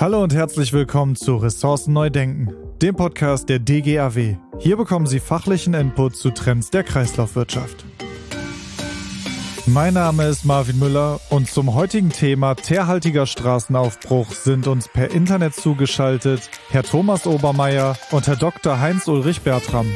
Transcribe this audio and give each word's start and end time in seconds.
Hallo 0.00 0.22
und 0.22 0.32
herzlich 0.32 0.72
willkommen 0.72 1.16
zu 1.16 1.34
Ressourcen 1.34 1.92
neu 1.92 2.08
denken, 2.08 2.54
dem 2.80 2.94
Podcast 2.94 3.48
der 3.48 3.58
DGAW. 3.58 4.36
Hier 4.60 4.76
bekommen 4.76 5.06
Sie 5.06 5.18
fachlichen 5.18 5.74
Input 5.74 6.14
zu 6.14 6.30
Trends 6.30 6.70
der 6.70 6.84
Kreislaufwirtschaft. 6.84 7.84
Mein 9.66 9.94
Name 9.94 10.28
ist 10.28 10.44
Marvin 10.44 10.78
Müller 10.78 11.18
und 11.30 11.50
zum 11.50 11.74
heutigen 11.74 12.10
Thema 12.10 12.54
teerhaltiger 12.54 13.26
Straßenaufbruch 13.26 14.30
sind 14.30 14.68
uns 14.68 14.86
per 14.86 15.10
Internet 15.10 15.56
zugeschaltet 15.56 16.48
Herr 16.70 16.84
Thomas 16.84 17.26
Obermeier 17.26 17.96
und 18.12 18.28
Herr 18.28 18.36
Dr. 18.36 18.78
Heinz-Ulrich 18.78 19.40
Bertram. 19.40 19.86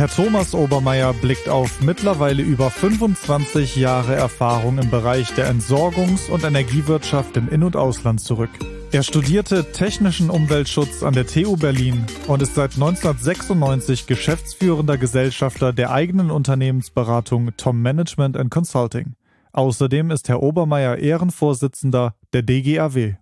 Herr 0.00 0.08
Thomas 0.08 0.54
Obermeier 0.54 1.12
blickt 1.12 1.50
auf 1.50 1.82
mittlerweile 1.82 2.40
über 2.40 2.70
25 2.70 3.76
Jahre 3.76 4.14
Erfahrung 4.14 4.78
im 4.78 4.88
Bereich 4.88 5.34
der 5.34 5.52
Entsorgungs- 5.52 6.30
und 6.30 6.42
Energiewirtschaft 6.42 7.36
im 7.36 7.50
In- 7.50 7.64
und 7.64 7.76
Ausland 7.76 8.22
zurück. 8.22 8.48
Er 8.92 9.02
studierte 9.02 9.72
technischen 9.72 10.30
Umweltschutz 10.30 11.02
an 11.02 11.12
der 11.12 11.26
TU 11.26 11.54
Berlin 11.54 12.06
und 12.28 12.40
ist 12.40 12.54
seit 12.54 12.76
1996 12.76 14.06
geschäftsführender 14.06 14.96
Gesellschafter 14.96 15.74
der 15.74 15.90
eigenen 15.90 16.30
Unternehmensberatung 16.30 17.50
Tom 17.58 17.82
Management 17.82 18.38
Consulting. 18.50 19.16
Außerdem 19.52 20.10
ist 20.12 20.30
Herr 20.30 20.42
Obermeier 20.42 20.96
Ehrenvorsitzender 20.96 22.14
der 22.32 22.40
DGAW. 22.40 23.16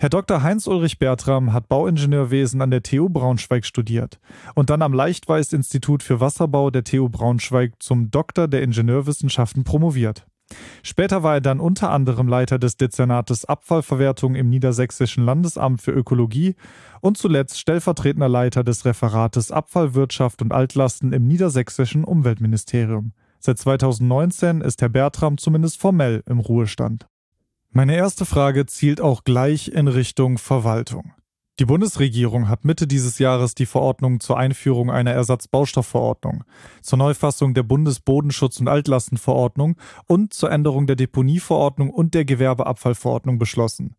Herr 0.00 0.10
Dr. 0.10 0.44
Heinz-Ulrich 0.44 1.00
Bertram 1.00 1.52
hat 1.52 1.68
Bauingenieurwesen 1.68 2.62
an 2.62 2.70
der 2.70 2.84
TU 2.84 3.08
Braunschweig 3.08 3.66
studiert 3.66 4.20
und 4.54 4.70
dann 4.70 4.80
am 4.80 4.92
Leichtweiß-Institut 4.92 6.04
für 6.04 6.20
Wasserbau 6.20 6.70
der 6.70 6.84
TU 6.84 7.08
Braunschweig 7.08 7.72
zum 7.80 8.08
Doktor 8.12 8.46
der 8.46 8.62
Ingenieurwissenschaften 8.62 9.64
promoviert. 9.64 10.24
Später 10.84 11.24
war 11.24 11.34
er 11.34 11.40
dann 11.40 11.58
unter 11.58 11.90
anderem 11.90 12.28
Leiter 12.28 12.60
des 12.60 12.76
Dezernates 12.76 13.44
Abfallverwertung 13.44 14.36
im 14.36 14.48
Niedersächsischen 14.48 15.24
Landesamt 15.24 15.82
für 15.82 15.90
Ökologie 15.90 16.54
und 17.00 17.18
zuletzt 17.18 17.58
stellvertretender 17.58 18.28
Leiter 18.28 18.62
des 18.62 18.84
Referates 18.84 19.50
Abfallwirtschaft 19.50 20.42
und 20.42 20.52
Altlasten 20.52 21.12
im 21.12 21.26
Niedersächsischen 21.26 22.04
Umweltministerium. 22.04 23.14
Seit 23.40 23.58
2019 23.58 24.60
ist 24.60 24.80
Herr 24.80 24.90
Bertram 24.90 25.38
zumindest 25.38 25.80
formell 25.80 26.22
im 26.26 26.38
Ruhestand. 26.38 27.08
Meine 27.70 27.96
erste 27.96 28.24
Frage 28.24 28.64
zielt 28.64 29.00
auch 29.00 29.24
gleich 29.24 29.68
in 29.68 29.88
Richtung 29.88 30.38
Verwaltung. 30.38 31.12
Die 31.58 31.66
Bundesregierung 31.66 32.48
hat 32.48 32.64
Mitte 32.64 32.86
dieses 32.86 33.18
Jahres 33.18 33.54
die 33.54 33.66
Verordnung 33.66 34.20
zur 34.20 34.38
Einführung 34.38 34.90
einer 34.90 35.10
Ersatzbaustoffverordnung, 35.10 36.44
zur 36.80 36.98
Neufassung 36.98 37.52
der 37.52 37.64
Bundesbodenschutz- 37.64 38.60
und 38.60 38.68
Altlastenverordnung 38.68 39.76
und 40.06 40.32
zur 40.32 40.50
Änderung 40.50 40.86
der 40.86 40.96
Deponieverordnung 40.96 41.90
und 41.90 42.14
der 42.14 42.24
Gewerbeabfallverordnung 42.24 43.38
beschlossen. 43.38 43.96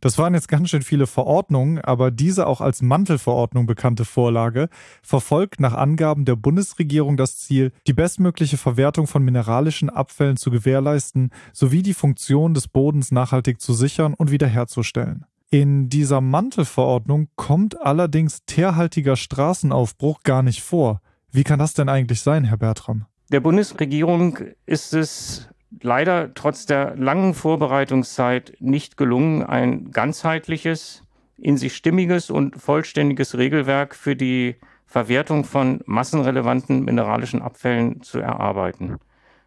Das 0.00 0.18
waren 0.18 0.34
jetzt 0.34 0.48
ganz 0.48 0.68
schön 0.68 0.82
viele 0.82 1.06
Verordnungen, 1.06 1.78
aber 1.80 2.10
diese 2.10 2.46
auch 2.46 2.60
als 2.60 2.82
Mantelverordnung 2.82 3.66
bekannte 3.66 4.04
Vorlage 4.04 4.68
verfolgt 5.02 5.58
nach 5.58 5.72
Angaben 5.72 6.26
der 6.26 6.36
Bundesregierung 6.36 7.16
das 7.16 7.38
Ziel, 7.38 7.72
die 7.86 7.94
bestmögliche 7.94 8.58
Verwertung 8.58 9.06
von 9.06 9.22
mineralischen 9.22 9.88
Abfällen 9.88 10.36
zu 10.36 10.50
gewährleisten 10.50 11.30
sowie 11.54 11.82
die 11.82 11.94
Funktion 11.94 12.52
des 12.52 12.68
Bodens 12.68 13.10
nachhaltig 13.10 13.60
zu 13.60 13.72
sichern 13.72 14.12
und 14.12 14.30
wiederherzustellen. 14.30 15.24
In 15.48 15.88
dieser 15.88 16.20
Mantelverordnung 16.20 17.28
kommt 17.36 17.80
allerdings 17.80 18.44
teerhaltiger 18.44 19.16
Straßenaufbruch 19.16 20.22
gar 20.24 20.42
nicht 20.42 20.62
vor. 20.62 21.00
Wie 21.30 21.44
kann 21.44 21.58
das 21.58 21.72
denn 21.72 21.88
eigentlich 21.88 22.20
sein, 22.20 22.44
Herr 22.44 22.58
Bertram? 22.58 23.06
Der 23.30 23.40
Bundesregierung 23.40 24.38
ist 24.66 24.92
es 24.92 25.48
leider 25.82 26.34
trotz 26.34 26.66
der 26.66 26.96
langen 26.96 27.34
Vorbereitungszeit 27.34 28.54
nicht 28.60 28.96
gelungen, 28.96 29.42
ein 29.42 29.90
ganzheitliches, 29.90 31.02
in 31.38 31.56
sich 31.56 31.76
stimmiges 31.76 32.30
und 32.30 32.56
vollständiges 32.56 33.36
Regelwerk 33.36 33.94
für 33.94 34.16
die 34.16 34.56
Verwertung 34.86 35.44
von 35.44 35.80
massenrelevanten 35.84 36.84
mineralischen 36.84 37.42
Abfällen 37.42 38.02
zu 38.02 38.18
erarbeiten. 38.18 38.96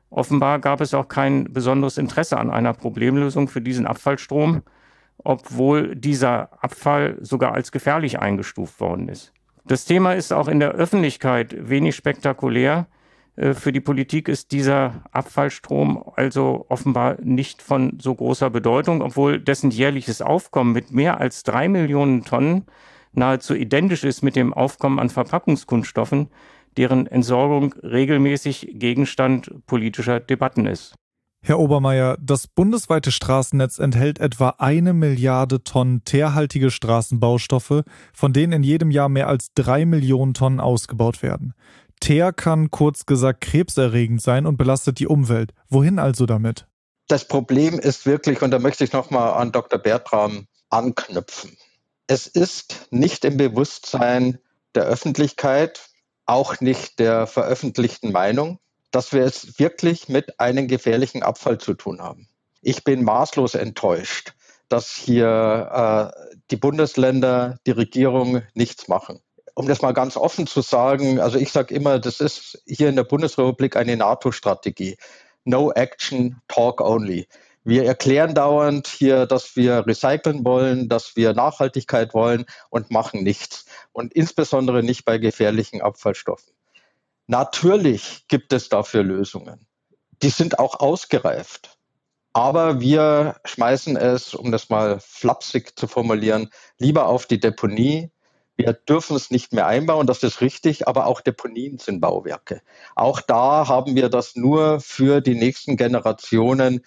Offenbar 0.09 0.59
gab 0.59 0.81
es 0.81 0.93
auch 0.93 1.07
kein 1.07 1.51
besonderes 1.53 1.97
Interesse 1.97 2.37
an 2.37 2.49
einer 2.49 2.73
Problemlösung 2.73 3.47
für 3.47 3.61
diesen 3.61 3.85
Abfallstrom, 3.85 4.63
obwohl 5.23 5.95
dieser 5.95 6.49
Abfall 6.63 7.17
sogar 7.21 7.53
als 7.53 7.71
gefährlich 7.71 8.19
eingestuft 8.19 8.79
worden 8.79 9.07
ist. 9.09 9.33
Das 9.65 9.85
Thema 9.85 10.13
ist 10.13 10.33
auch 10.33 10.47
in 10.47 10.59
der 10.59 10.71
Öffentlichkeit 10.71 11.69
wenig 11.69 11.95
spektakulär, 11.95 12.87
für 13.53 13.71
die 13.71 13.79
Politik 13.79 14.27
ist 14.27 14.51
dieser 14.51 15.03
Abfallstrom 15.11 16.03
also 16.15 16.65
offenbar 16.67 17.17
nicht 17.21 17.61
von 17.61 17.97
so 17.99 18.13
großer 18.13 18.49
Bedeutung, 18.49 19.01
obwohl 19.01 19.39
dessen 19.39 19.71
jährliches 19.71 20.21
Aufkommen 20.21 20.73
mit 20.73 20.91
mehr 20.91 21.21
als 21.21 21.43
drei 21.43 21.69
Millionen 21.69 22.25
Tonnen 22.25 22.65
nahezu 23.13 23.55
identisch 23.55 24.03
ist 24.03 24.23
mit 24.23 24.35
dem 24.35 24.53
Aufkommen 24.53 24.99
an 24.99 25.09
Verpackungskunststoffen, 25.09 26.27
deren 26.77 27.07
Entsorgung 27.07 27.73
regelmäßig 27.81 28.71
Gegenstand 28.73 29.65
politischer 29.65 30.19
Debatten 30.19 30.65
ist. 30.65 30.95
Herr 31.41 31.59
Obermeier, 31.59 32.17
das 32.19 32.47
bundesweite 32.47 33.11
Straßennetz 33.11 33.79
enthält 33.79 34.19
etwa 34.19 34.55
eine 34.57 34.91
Milliarde 34.93 35.63
Tonnen 35.63 36.03
teerhaltige 36.03 36.69
Straßenbaustoffe, 36.69 37.83
von 38.13 38.33
denen 38.33 38.51
in 38.51 38.63
jedem 38.63 38.91
Jahr 38.91 39.07
mehr 39.07 39.29
als 39.29 39.53
drei 39.55 39.85
Millionen 39.85 40.33
Tonnen 40.33 40.59
ausgebaut 40.59 41.23
werden. 41.23 41.53
Teer 41.99 42.33
kann 42.33 42.71
kurz 42.71 43.05
gesagt 43.05 43.41
krebserregend 43.41 44.21
sein 44.21 44.45
und 44.45 44.57
belastet 44.57 44.99
die 44.99 45.07
Umwelt. 45.07 45.53
Wohin 45.69 45.99
also 45.99 46.25
damit? 46.25 46.65
Das 47.07 47.27
Problem 47.27 47.79
ist 47.79 48.05
wirklich, 48.05 48.41
und 48.41 48.51
da 48.51 48.59
möchte 48.59 48.83
ich 48.83 48.93
nochmal 48.93 49.33
an 49.33 49.51
Dr. 49.51 49.79
Bertram 49.79 50.47
anknüpfen. 50.69 51.57
Es 52.07 52.27
ist 52.27 52.87
nicht 52.91 53.25
im 53.25 53.37
Bewusstsein 53.37 54.39
der 54.75 54.83
Öffentlichkeit, 54.83 55.89
auch 56.25 56.59
nicht 56.59 56.99
der 56.99 57.27
veröffentlichten 57.27 58.11
Meinung, 58.11 58.59
dass 58.91 59.13
wir 59.13 59.23
es 59.23 59.59
wirklich 59.59 60.09
mit 60.09 60.39
einem 60.39 60.67
gefährlichen 60.67 61.23
Abfall 61.23 61.57
zu 61.57 61.73
tun 61.73 62.01
haben. 62.01 62.27
Ich 62.61 62.83
bin 62.83 63.03
maßlos 63.03 63.55
enttäuscht, 63.55 64.33
dass 64.67 64.91
hier 64.91 66.13
äh, 66.13 66.37
die 66.51 66.57
Bundesländer, 66.57 67.57
die 67.65 67.71
Regierung 67.71 68.43
nichts 68.53 68.87
machen 68.87 69.19
um 69.59 69.67
das 69.67 69.81
mal 69.81 69.91
ganz 69.91 70.15
offen 70.15 70.47
zu 70.47 70.61
sagen, 70.61 71.19
also 71.19 71.37
ich 71.37 71.51
sage 71.51 71.75
immer, 71.75 71.99
das 71.99 72.21
ist 72.21 72.63
hier 72.65 72.87
in 72.87 72.95
der 72.95 73.03
Bundesrepublik 73.03 73.75
eine 73.75 73.97
NATO-Strategie. 73.97 74.95
No 75.43 75.73
action, 75.73 76.41
talk 76.47 76.79
only. 76.79 77.27
Wir 77.65 77.83
erklären 77.83 78.33
dauernd 78.33 78.87
hier, 78.87 79.25
dass 79.25 79.57
wir 79.57 79.85
recyceln 79.85 80.45
wollen, 80.45 80.87
dass 80.87 81.17
wir 81.17 81.33
Nachhaltigkeit 81.33 82.13
wollen 82.13 82.45
und 82.69 82.89
machen 82.89 83.21
nichts. 83.21 83.65
Und 83.91 84.13
insbesondere 84.13 84.81
nicht 84.81 85.03
bei 85.03 85.17
gefährlichen 85.17 85.81
Abfallstoffen. 85.81 86.53
Natürlich 87.27 88.29
gibt 88.29 88.53
es 88.53 88.69
dafür 88.69 89.03
Lösungen. 89.03 89.67
Die 90.23 90.29
sind 90.29 90.57
auch 90.57 90.79
ausgereift. 90.79 91.77
Aber 92.31 92.79
wir 92.79 93.35
schmeißen 93.43 93.97
es, 93.97 94.33
um 94.33 94.53
das 94.53 94.69
mal 94.69 95.01
flapsig 95.01 95.77
zu 95.77 95.87
formulieren, 95.87 96.49
lieber 96.77 97.07
auf 97.07 97.25
die 97.25 97.41
Deponie, 97.41 98.09
wir 98.59 98.73
dürfen 98.73 99.15
es 99.15 99.31
nicht 99.31 99.53
mehr 99.53 99.67
einbauen, 99.67 100.05
das 100.05 100.21
ist 100.21 100.41
richtig, 100.41 100.85
aber 100.85 101.05
auch 101.05 101.21
Deponien 101.21 101.77
sind 101.77 102.01
Bauwerke. 102.01 102.61
Auch 102.93 103.21
da 103.21 103.69
haben 103.69 103.95
wir 103.95 104.09
das 104.09 104.35
nur 104.35 104.81
für 104.81 105.21
die 105.21 105.35
nächsten 105.35 105.77
Generationen 105.77 106.81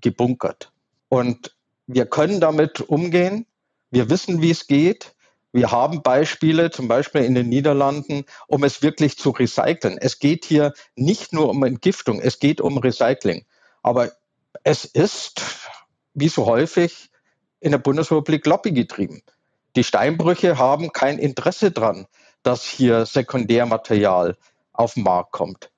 gebunkert. 0.00 0.70
Und 1.08 1.56
wir 1.88 2.06
können 2.06 2.38
damit 2.38 2.80
umgehen. 2.80 3.44
Wir 3.90 4.08
wissen, 4.08 4.40
wie 4.40 4.52
es 4.52 4.68
geht. 4.68 5.16
Wir 5.50 5.72
haben 5.72 6.04
Beispiele, 6.04 6.70
zum 6.70 6.86
Beispiel 6.86 7.24
in 7.24 7.34
den 7.34 7.48
Niederlanden, 7.48 8.24
um 8.46 8.62
es 8.62 8.82
wirklich 8.82 9.18
zu 9.18 9.30
recyceln. 9.30 9.98
Es 9.98 10.20
geht 10.20 10.44
hier 10.44 10.74
nicht 10.94 11.32
nur 11.32 11.50
um 11.50 11.64
Entgiftung, 11.64 12.20
es 12.20 12.38
geht 12.38 12.60
um 12.60 12.78
Recycling. 12.78 13.46
Aber 13.82 14.12
es 14.62 14.84
ist, 14.84 15.42
wie 16.14 16.28
so 16.28 16.46
häufig, 16.46 17.10
in 17.58 17.72
der 17.72 17.78
Bundesrepublik 17.78 18.46
Lobby 18.46 18.70
getrieben. 18.70 19.22
Die 19.76 19.84
Steinbrüche 19.84 20.58
haben 20.58 20.92
kein 20.92 21.18
Interesse 21.18 21.70
daran, 21.70 22.06
dass 22.42 22.64
hier 22.64 23.06
Sekundärmaterial 23.06 24.36
auf 24.72 24.94
den 24.94 25.02
Markt 25.02 25.32
kommt. 25.32 25.70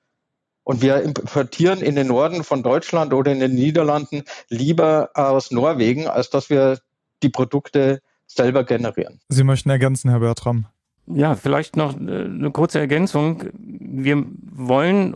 Und 0.63 0.81
wir 0.81 1.01
importieren 1.01 1.81
in 1.81 1.95
den 1.95 2.07
Norden 2.07 2.43
von 2.43 2.63
Deutschland 2.63 3.13
oder 3.13 3.31
in 3.31 3.39
den 3.39 3.55
Niederlanden 3.55 4.23
lieber 4.49 5.09
aus 5.15 5.51
Norwegen, 5.51 6.07
als 6.07 6.29
dass 6.29 6.49
wir 6.49 6.79
die 7.23 7.29
Produkte 7.29 8.01
selber 8.27 8.63
generieren. 8.63 9.19
Sie 9.29 9.43
möchten 9.43 9.69
ergänzen, 9.69 10.11
Herr 10.11 10.19
Bertram. 10.19 10.67
Ja, 11.07 11.35
vielleicht 11.35 11.75
noch 11.75 11.95
äh, 11.95 12.25
eine 12.25 12.51
kurze 12.51 12.79
Ergänzung. 12.79 13.45
Wir 13.53 14.23
wollen 14.51 15.15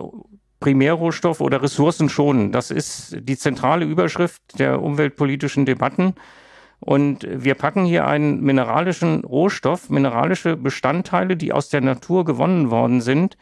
Primärrohstoff 0.59 1.39
oder 1.39 1.61
Ressourcen 1.61 2.09
schonen. 2.09 2.51
Das 2.51 2.71
ist 2.71 3.17
die 3.19 3.37
zentrale 3.37 3.85
Überschrift 3.85 4.41
der 4.57 4.81
umweltpolitischen 4.81 5.65
Debatten. 5.65 6.15
Und 6.83 7.25
wir 7.29 7.55
packen 7.55 7.85
hier 7.85 8.05
einen 8.05 8.41
mineralischen 8.41 9.23
Rohstoff, 9.23 9.89
mineralische 9.89 10.57
Bestandteile, 10.57 11.37
die 11.37 11.53
aus 11.53 11.69
der 11.69 11.79
Natur 11.79 12.25
gewonnen 12.25 12.71
worden 12.71 12.99
sind 12.99 13.37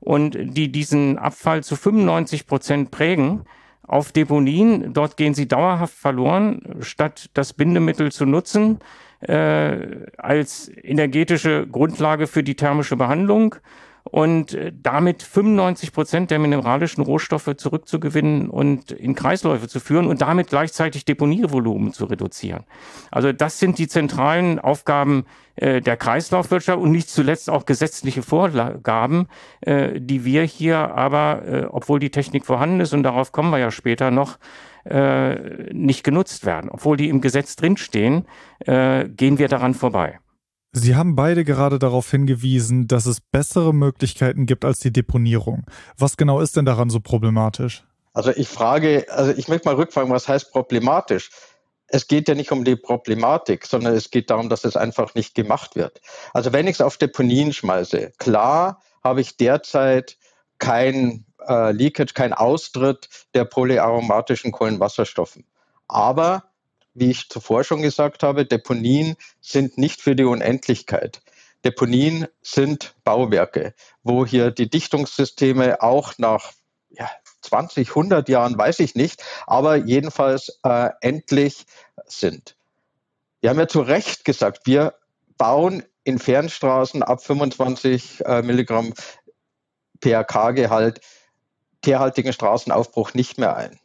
und 0.00 0.36
die 0.36 0.72
diesen 0.72 1.16
Abfall 1.16 1.62
zu 1.62 1.76
95 1.76 2.48
Prozent 2.48 2.90
prägen, 2.90 3.44
auf 3.86 4.10
Deponien. 4.10 4.92
Dort 4.92 5.16
gehen 5.16 5.34
sie 5.34 5.46
dauerhaft 5.46 5.94
verloren, 5.94 6.76
statt 6.80 7.30
das 7.34 7.52
Bindemittel 7.52 8.10
zu 8.10 8.26
nutzen 8.26 8.80
äh, 9.20 9.76
als 10.16 10.68
energetische 10.82 11.66
Grundlage 11.68 12.26
für 12.26 12.42
die 12.42 12.56
thermische 12.56 12.96
Behandlung 12.96 13.54
und 14.04 14.54
äh, 14.54 14.72
damit 14.74 15.22
95 15.22 15.92
Prozent 15.92 16.30
der 16.30 16.38
mineralischen 16.38 17.02
Rohstoffe 17.02 17.50
zurückzugewinnen 17.56 18.48
und 18.48 18.92
in 18.92 19.14
Kreisläufe 19.14 19.68
zu 19.68 19.80
führen 19.80 20.06
und 20.06 20.22
damit 20.22 20.48
gleichzeitig 20.48 21.04
Deponievolumen 21.04 21.92
zu 21.92 22.06
reduzieren. 22.06 22.64
Also 23.10 23.32
das 23.32 23.58
sind 23.58 23.78
die 23.78 23.88
zentralen 23.88 24.58
Aufgaben 24.58 25.24
äh, 25.56 25.80
der 25.80 25.96
Kreislaufwirtschaft 25.96 26.78
und 26.78 26.92
nicht 26.92 27.10
zuletzt 27.10 27.48
auch 27.50 27.64
gesetzliche 27.66 28.22
Vorgaben, 28.22 29.28
äh, 29.60 30.00
die 30.00 30.24
wir 30.24 30.42
hier 30.42 30.94
aber, 30.94 31.42
äh, 31.46 31.64
obwohl 31.70 32.00
die 32.00 32.10
Technik 32.10 32.44
vorhanden 32.44 32.80
ist 32.80 32.92
und 32.92 33.02
darauf 33.02 33.32
kommen 33.32 33.50
wir 33.50 33.58
ja 33.58 33.70
später 33.70 34.10
noch, 34.10 34.38
äh, 34.84 35.72
nicht 35.72 36.02
genutzt 36.02 36.44
werden. 36.44 36.68
Obwohl 36.68 36.96
die 36.96 37.08
im 37.08 37.20
Gesetz 37.20 37.54
drinstehen, 37.54 38.26
äh, 38.66 39.08
gehen 39.08 39.38
wir 39.38 39.46
daran 39.48 39.74
vorbei. 39.74 40.18
Sie 40.74 40.96
haben 40.96 41.14
beide 41.14 41.44
gerade 41.44 41.78
darauf 41.78 42.10
hingewiesen, 42.10 42.88
dass 42.88 43.04
es 43.04 43.20
bessere 43.20 43.74
Möglichkeiten 43.74 44.46
gibt 44.46 44.64
als 44.64 44.78
die 44.78 44.92
Deponierung. 44.92 45.66
Was 45.98 46.16
genau 46.16 46.40
ist 46.40 46.56
denn 46.56 46.64
daran 46.64 46.88
so 46.88 46.98
problematisch? 46.98 47.84
Also 48.14 48.30
ich 48.30 48.48
frage, 48.48 49.06
also 49.10 49.32
ich 49.32 49.48
möchte 49.48 49.68
mal 49.68 49.74
rückfragen, 49.74 50.10
was 50.10 50.28
heißt 50.28 50.50
problematisch? 50.50 51.30
Es 51.88 52.08
geht 52.08 52.26
ja 52.26 52.34
nicht 52.34 52.52
um 52.52 52.64
die 52.64 52.76
Problematik, 52.76 53.66
sondern 53.66 53.94
es 53.94 54.10
geht 54.10 54.30
darum, 54.30 54.48
dass 54.48 54.64
es 54.64 54.76
einfach 54.76 55.14
nicht 55.14 55.34
gemacht 55.34 55.76
wird. 55.76 56.00
Also 56.32 56.54
wenn 56.54 56.66
ich 56.66 56.76
es 56.76 56.80
auf 56.80 56.96
Deponien 56.96 57.52
schmeiße, 57.52 58.12
klar 58.16 58.80
habe 59.04 59.20
ich 59.20 59.36
derzeit 59.36 60.16
kein 60.58 61.26
äh, 61.46 61.72
Leakage, 61.72 62.14
kein 62.14 62.32
Austritt 62.32 63.10
der 63.34 63.44
polyaromatischen 63.44 64.52
Kohlenwasserstoffen. 64.52 65.44
Aber 65.86 66.44
wie 66.94 67.10
ich 67.10 67.28
zuvor 67.28 67.64
schon 67.64 67.82
gesagt 67.82 68.22
habe, 68.22 68.44
Deponien 68.44 69.16
sind 69.40 69.78
nicht 69.78 70.00
für 70.00 70.14
die 70.14 70.24
Unendlichkeit. 70.24 71.22
Deponien 71.64 72.26
sind 72.42 72.94
Bauwerke, 73.04 73.74
wo 74.02 74.26
hier 74.26 74.50
die 74.50 74.68
Dichtungssysteme 74.68 75.80
auch 75.80 76.14
nach 76.18 76.52
ja, 76.90 77.10
20, 77.42 77.88
100 77.88 78.28
Jahren, 78.28 78.58
weiß 78.58 78.80
ich 78.80 78.94
nicht, 78.94 79.22
aber 79.46 79.76
jedenfalls 79.76 80.60
äh, 80.64 80.90
endlich 81.00 81.66
sind. 82.06 82.56
Wir 83.40 83.50
haben 83.50 83.58
ja 83.58 83.68
zu 83.68 83.80
Recht 83.80 84.24
gesagt, 84.24 84.66
wir 84.66 84.94
bauen 85.38 85.82
in 86.04 86.18
Fernstraßen 86.18 87.02
ab 87.02 87.22
25 87.22 88.24
äh, 88.24 88.42
Milligramm 88.42 88.92
PRK-Gehalt 90.00 91.00
teerhaltigen 91.80 92.32
Straßenaufbruch 92.32 93.14
nicht 93.14 93.38
mehr 93.38 93.56
ein. 93.56 93.78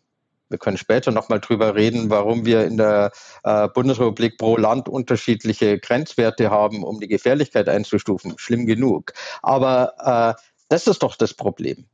Wir 0.50 0.58
können 0.58 0.78
später 0.78 1.12
nochmal 1.12 1.40
drüber 1.40 1.76
reden, 1.76 2.10
warum 2.10 2.46
wir 2.46 2.66
in 2.66 2.78
der 2.78 3.12
äh, 3.44 3.68
Bundesrepublik 3.68 4.38
pro 4.38 4.58
Land 4.58 4.88
unterschiedliche 4.88 5.78
Grenzwerte 5.80 6.50
haben, 6.50 6.84
um 6.84 7.00
die 7.00 7.08
Gefährlichkeit 7.08 7.68
einzustufen. 7.68 8.36
Schlimm 8.38 8.66
genug. 8.66 9.14
Aber 9.42 10.36
äh, 10.38 10.42
das 10.70 10.88
ist 10.88 11.04
doch 11.04 11.16
das 11.16 11.34
Problem. 11.34 11.86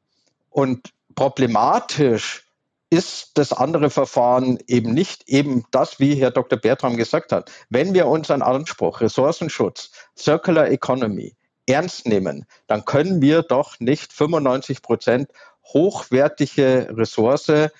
Und 0.49 0.93
problematisch 1.15 2.43
ist 2.93 3.31
das 3.33 3.53
andere 3.53 3.89
Verfahren 3.89 4.59
eben 4.67 4.93
nicht 4.93 5.27
eben 5.27 5.65
das, 5.71 5.99
wie 5.99 6.13
Herr 6.13 6.29
Dr. 6.29 6.59
Bertram 6.59 6.95
gesagt 6.95 7.31
hat. 7.31 7.51
Wenn 7.69 7.95
wir 7.95 8.05
unseren 8.05 8.43
Anspruch 8.43 9.01
Ressourcenschutz, 9.01 9.89
Circular 10.15 10.69
Economy 10.69 11.35
ernst 11.65 12.05
nehmen, 12.05 12.45
dann 12.67 12.85
können 12.85 13.19
wir 13.19 13.41
doch 13.41 13.79
nicht 13.79 14.13
95 14.13 14.83
Prozent 14.83 15.31
hochwertige 15.73 16.89
Ressource 16.91 17.71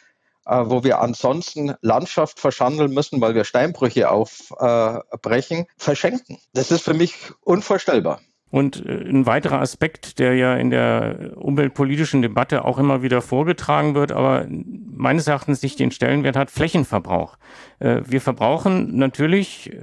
äh, 0.45 0.63
wo 0.66 0.84
wir 0.84 1.00
ansonsten 1.00 1.74
Landschaft 1.81 2.40
verschandeln 2.40 2.94
müssen, 2.94 3.22
weil 3.22 3.36
wir 3.36 3.44
Steinbrüche 3.44 4.10
aufbrechen, 4.10 5.66
verschenken. 5.78 6.38
Das 6.54 6.72
ist 6.72 6.84
für 6.84 6.94
mich 6.94 7.16
unvorstellbar. 7.42 8.19
Und 8.54 8.86
äh, 8.86 9.10
ein 9.10 9.25
weiterer 9.25 9.62
Aspekt, 9.62 10.19
der 10.19 10.36
ja 10.36 10.56
in 10.56 10.69
der 10.69 11.31
umweltpolitischen 11.38 12.22
Debatte 12.22 12.66
auch 12.66 12.78
immer 12.78 13.01
wieder 13.01 13.24
vorgetragen 13.24 13.95
wird, 13.95 14.12
aber 14.12 14.45
meines 14.48 15.28
Erachtens 15.28 15.63
nicht 15.63 15.80
den 15.80 15.90
Stellenwert 15.90 16.36
hat, 16.36 16.51
Flächenverbrauch. 16.51 17.38
Äh, 17.80 18.01
wir 18.06 18.22
verbrauchen 18.22 18.96
natürlich 18.96 19.74
äh, 19.74 19.80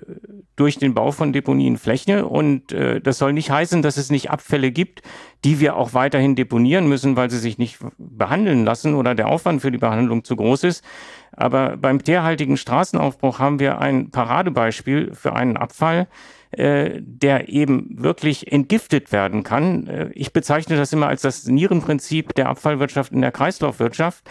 durch 0.56 0.78
den 0.78 0.94
Bau 0.94 1.10
von 1.10 1.32
Deponien 1.32 1.78
Fläche 1.78 2.26
und 2.26 2.72
das 2.72 3.16
soll 3.16 3.32
nicht 3.32 3.50
heißen, 3.50 3.80
dass 3.80 3.96
es 3.96 4.10
nicht 4.10 4.30
Abfälle 4.30 4.72
gibt, 4.72 5.00
die 5.44 5.58
wir 5.58 5.76
auch 5.76 5.94
weiterhin 5.94 6.36
deponieren 6.36 6.86
müssen, 6.86 7.16
weil 7.16 7.30
sie 7.30 7.38
sich 7.38 7.56
nicht 7.56 7.78
behandeln 7.96 8.64
lassen 8.64 8.94
oder 8.94 9.14
der 9.14 9.28
Aufwand 9.28 9.62
für 9.62 9.70
die 9.70 9.78
Behandlung 9.78 10.22
zu 10.22 10.36
groß 10.36 10.64
ist. 10.64 10.84
Aber 11.32 11.76
beim 11.76 12.02
teerhaltigen 12.02 12.56
Straßenaufbruch 12.56 13.38
haben 13.38 13.60
wir 13.60 13.78
ein 13.78 14.10
Paradebeispiel 14.10 15.14
für 15.14 15.34
einen 15.34 15.56
Abfall, 15.56 16.08
äh, 16.50 17.00
der 17.00 17.48
eben 17.48 18.02
wirklich 18.02 18.50
entgiftet 18.50 19.12
werden 19.12 19.44
kann. 19.44 19.86
Äh, 19.86 20.10
ich 20.14 20.32
bezeichne 20.32 20.76
das 20.76 20.92
immer 20.92 21.06
als 21.06 21.22
das 21.22 21.46
Nierenprinzip 21.46 22.34
der 22.34 22.48
Abfallwirtschaft 22.48 23.12
in 23.12 23.20
der 23.20 23.30
Kreislaufwirtschaft. 23.30 24.28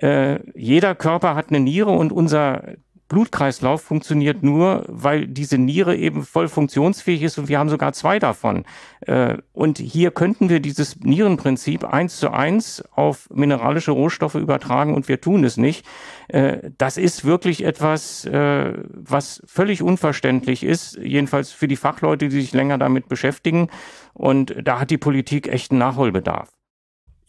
Äh, 0.00 0.38
jeder 0.58 0.94
Körper 0.94 1.34
hat 1.34 1.50
eine 1.50 1.60
Niere 1.60 1.90
und 1.90 2.10
unser 2.10 2.62
Blutkreislauf 3.08 3.82
funktioniert 3.82 4.42
nur, 4.42 4.84
weil 4.86 5.26
diese 5.26 5.56
Niere 5.56 5.96
eben 5.96 6.24
voll 6.24 6.48
funktionsfähig 6.48 7.22
ist 7.22 7.38
und 7.38 7.48
wir 7.48 7.58
haben 7.58 7.70
sogar 7.70 7.92
zwei 7.94 8.18
davon. 8.18 8.64
Äh, 9.00 9.38
und 9.52 9.78
hier 9.78 10.10
könnten 10.10 10.48
wir 10.50 10.60
dieses 10.60 11.00
Nierenprinzip 11.00 11.84
eins 11.84 12.18
zu 12.18 12.30
eins 12.30 12.84
auf 12.92 13.28
mineralische 13.30 13.92
Rohstoffe 13.92 14.34
übertragen 14.34 14.94
und 14.94 15.08
wir 15.08 15.20
tun 15.20 15.44
es 15.44 15.56
nicht. 15.56 15.86
Äh, 16.28 16.70
das 16.76 16.98
ist 16.98 17.24
wirklich 17.24 17.64
etwas, 17.64 18.26
äh, 18.26 18.74
was 18.92 19.42
völlig 19.46 19.82
unverständlich 19.82 20.62
ist, 20.62 20.98
jedenfalls 20.98 21.50
für 21.50 21.68
die 21.68 21.76
Fachleute, 21.76 22.28
die 22.28 22.40
sich 22.40 22.52
länger 22.52 22.76
damit 22.76 23.08
beschäftigen. 23.08 23.68
Und 24.12 24.54
da 24.62 24.80
hat 24.80 24.90
die 24.90 24.98
Politik 24.98 25.48
echten 25.48 25.78
Nachholbedarf. 25.78 26.57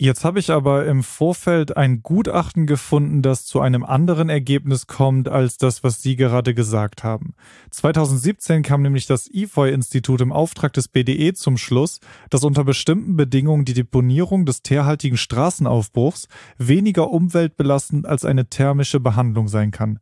Jetzt 0.01 0.23
habe 0.23 0.39
ich 0.39 0.49
aber 0.49 0.85
im 0.85 1.03
Vorfeld 1.03 1.75
ein 1.75 2.01
Gutachten 2.01 2.65
gefunden, 2.65 3.21
das 3.21 3.45
zu 3.45 3.59
einem 3.59 3.83
anderen 3.83 4.29
Ergebnis 4.29 4.87
kommt 4.87 5.27
als 5.27 5.57
das, 5.57 5.83
was 5.83 6.01
Sie 6.01 6.15
gerade 6.15 6.53
gesagt 6.53 7.03
haben. 7.03 7.33
2017 7.71 8.63
kam 8.63 8.81
nämlich 8.81 9.07
das 9.07 9.27
IFOI-Institut 9.29 10.21
im 10.21 10.31
Auftrag 10.31 10.71
des 10.71 10.87
BDE 10.87 11.33
zum 11.33 11.57
Schluss, 11.57 11.99
dass 12.29 12.45
unter 12.45 12.63
bestimmten 12.63 13.17
Bedingungen 13.17 13.65
die 13.65 13.73
Deponierung 13.73 14.45
des 14.45 14.61
teerhaltigen 14.61 15.17
Straßenaufbruchs 15.17 16.29
weniger 16.57 17.11
umweltbelastend 17.11 18.05
als 18.05 18.23
eine 18.23 18.47
thermische 18.47 19.01
Behandlung 19.01 19.49
sein 19.49 19.71
kann. 19.71 19.99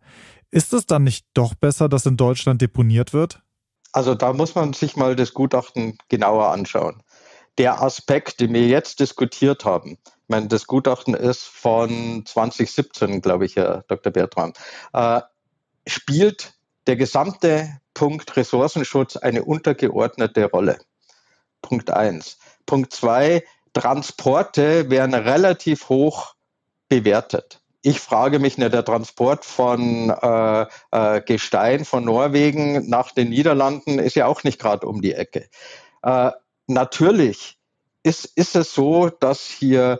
Ist 0.51 0.73
es 0.73 0.85
dann 0.85 1.05
nicht 1.05 1.25
doch 1.33 1.55
besser, 1.55 1.89
dass 1.89 2.05
in 2.05 2.17
Deutschland 2.17 2.61
deponiert 2.61 3.13
wird? 3.13 3.41
Also 3.93 4.13
da 4.13 4.31
muss 4.31 4.53
man 4.53 4.73
sich 4.73 4.95
mal 4.95 5.15
das 5.15 5.33
Gutachten 5.33 5.97
genauer 6.07 6.51
anschauen 6.51 7.01
der 7.57 7.81
Aspekt, 7.81 8.39
den 8.39 8.53
wir 8.53 8.67
jetzt 8.67 8.99
diskutiert 8.99 9.65
haben, 9.65 9.97
ich 10.27 10.29
meine, 10.29 10.47
das 10.47 10.67
Gutachten 10.67 11.13
ist 11.13 11.43
von 11.43 12.25
2017, 12.25 13.21
glaube 13.21 13.45
ich, 13.45 13.55
Herr 13.55 13.85
Dr. 13.87 14.11
Bertram, 14.11 14.51
äh, 14.91 15.21
spielt 15.87 16.53
der 16.85 16.97
gesamte 16.97 17.79
Punkt 17.93 18.35
Ressourcenschutz 18.35 19.15
eine 19.15 19.45
untergeordnete 19.45 20.45
Rolle. 20.45 20.79
Punkt 21.61 21.89
eins. 21.89 22.37
Punkt 22.65 22.93
zwei, 22.93 23.43
Transporte 23.73 24.89
werden 24.89 25.13
relativ 25.13 25.89
hoch 25.89 26.35
bewertet. 26.89 27.61
Ich 27.81 28.01
frage 28.01 28.39
mich, 28.39 28.55
der 28.55 28.83
Transport 28.83 29.45
von 29.45 30.09
äh, 30.09 30.65
äh, 30.91 31.21
Gestein 31.21 31.85
von 31.85 32.03
Norwegen 32.03 32.89
nach 32.89 33.11
den 33.11 33.29
Niederlanden 33.29 33.99
ist 33.99 34.15
ja 34.15 34.25
auch 34.25 34.43
nicht 34.43 34.59
gerade 34.59 34.87
um 34.87 35.01
die 35.01 35.13
Ecke. 35.13 35.47
Äh, 36.03 36.31
natürlich 36.67 37.57
ist, 38.03 38.25
ist 38.35 38.55
es 38.55 38.73
so, 38.73 39.09
dass 39.09 39.41
hier 39.41 39.99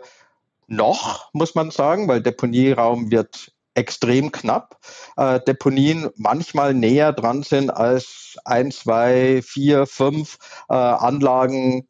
noch, 0.66 1.30
muss 1.32 1.54
man 1.54 1.70
sagen, 1.70 2.08
weil 2.08 2.22
Deponieraum 2.22 3.10
wird 3.10 3.52
extrem 3.74 4.32
knapp, 4.32 4.78
äh, 5.16 5.40
Deponien 5.40 6.10
manchmal 6.16 6.74
näher 6.74 7.12
dran 7.12 7.42
sind 7.42 7.70
als 7.70 8.36
ein, 8.44 8.70
zwei, 8.70 9.40
vier, 9.42 9.86
fünf 9.86 10.38
äh, 10.68 10.74
Anlagen 10.74 11.88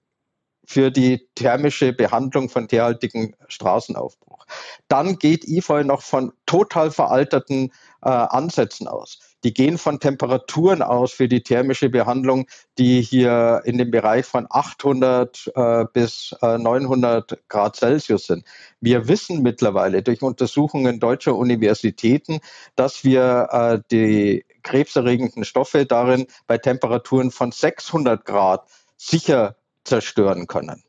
für 0.66 0.90
die 0.90 1.26
thermische 1.34 1.94
Behandlung 1.94 2.50
von 2.50 2.68
teerhaltigen 2.68 3.34
Straßenaufbruch. 3.48 4.44
Dann 4.86 5.18
geht 5.18 5.46
IFOI 5.48 5.82
noch 5.84 6.02
von 6.02 6.32
total 6.44 6.90
veralterten 6.90 7.72
äh, 8.02 8.08
Ansätzen 8.08 8.88
aus. 8.88 9.18
Die 9.44 9.54
gehen 9.54 9.78
von 9.78 10.00
Temperaturen 10.00 10.82
aus 10.82 11.12
für 11.12 11.28
die 11.28 11.42
thermische 11.42 11.88
Behandlung, 11.88 12.46
die 12.76 13.00
hier 13.02 13.62
in 13.64 13.78
dem 13.78 13.90
Bereich 13.90 14.26
von 14.26 14.46
800 14.50 15.52
äh, 15.54 15.84
bis 15.92 16.34
äh, 16.42 16.58
900 16.58 17.48
Grad 17.48 17.76
Celsius 17.76 18.26
sind. 18.26 18.44
Wir 18.80 19.06
wissen 19.06 19.42
mittlerweile 19.42 20.02
durch 20.02 20.22
Untersuchungen 20.22 20.98
deutscher 20.98 21.36
Universitäten, 21.36 22.40
dass 22.74 23.04
wir 23.04 23.48
äh, 23.52 23.80
die 23.92 24.44
krebserregenden 24.62 25.44
Stoffe 25.44 25.86
darin 25.86 26.26
bei 26.46 26.58
Temperaturen 26.58 27.30
von 27.30 27.52
600 27.52 28.24
Grad 28.24 28.66
sicher 28.96 29.56
zerstören 29.84 30.46
können. 30.46 30.82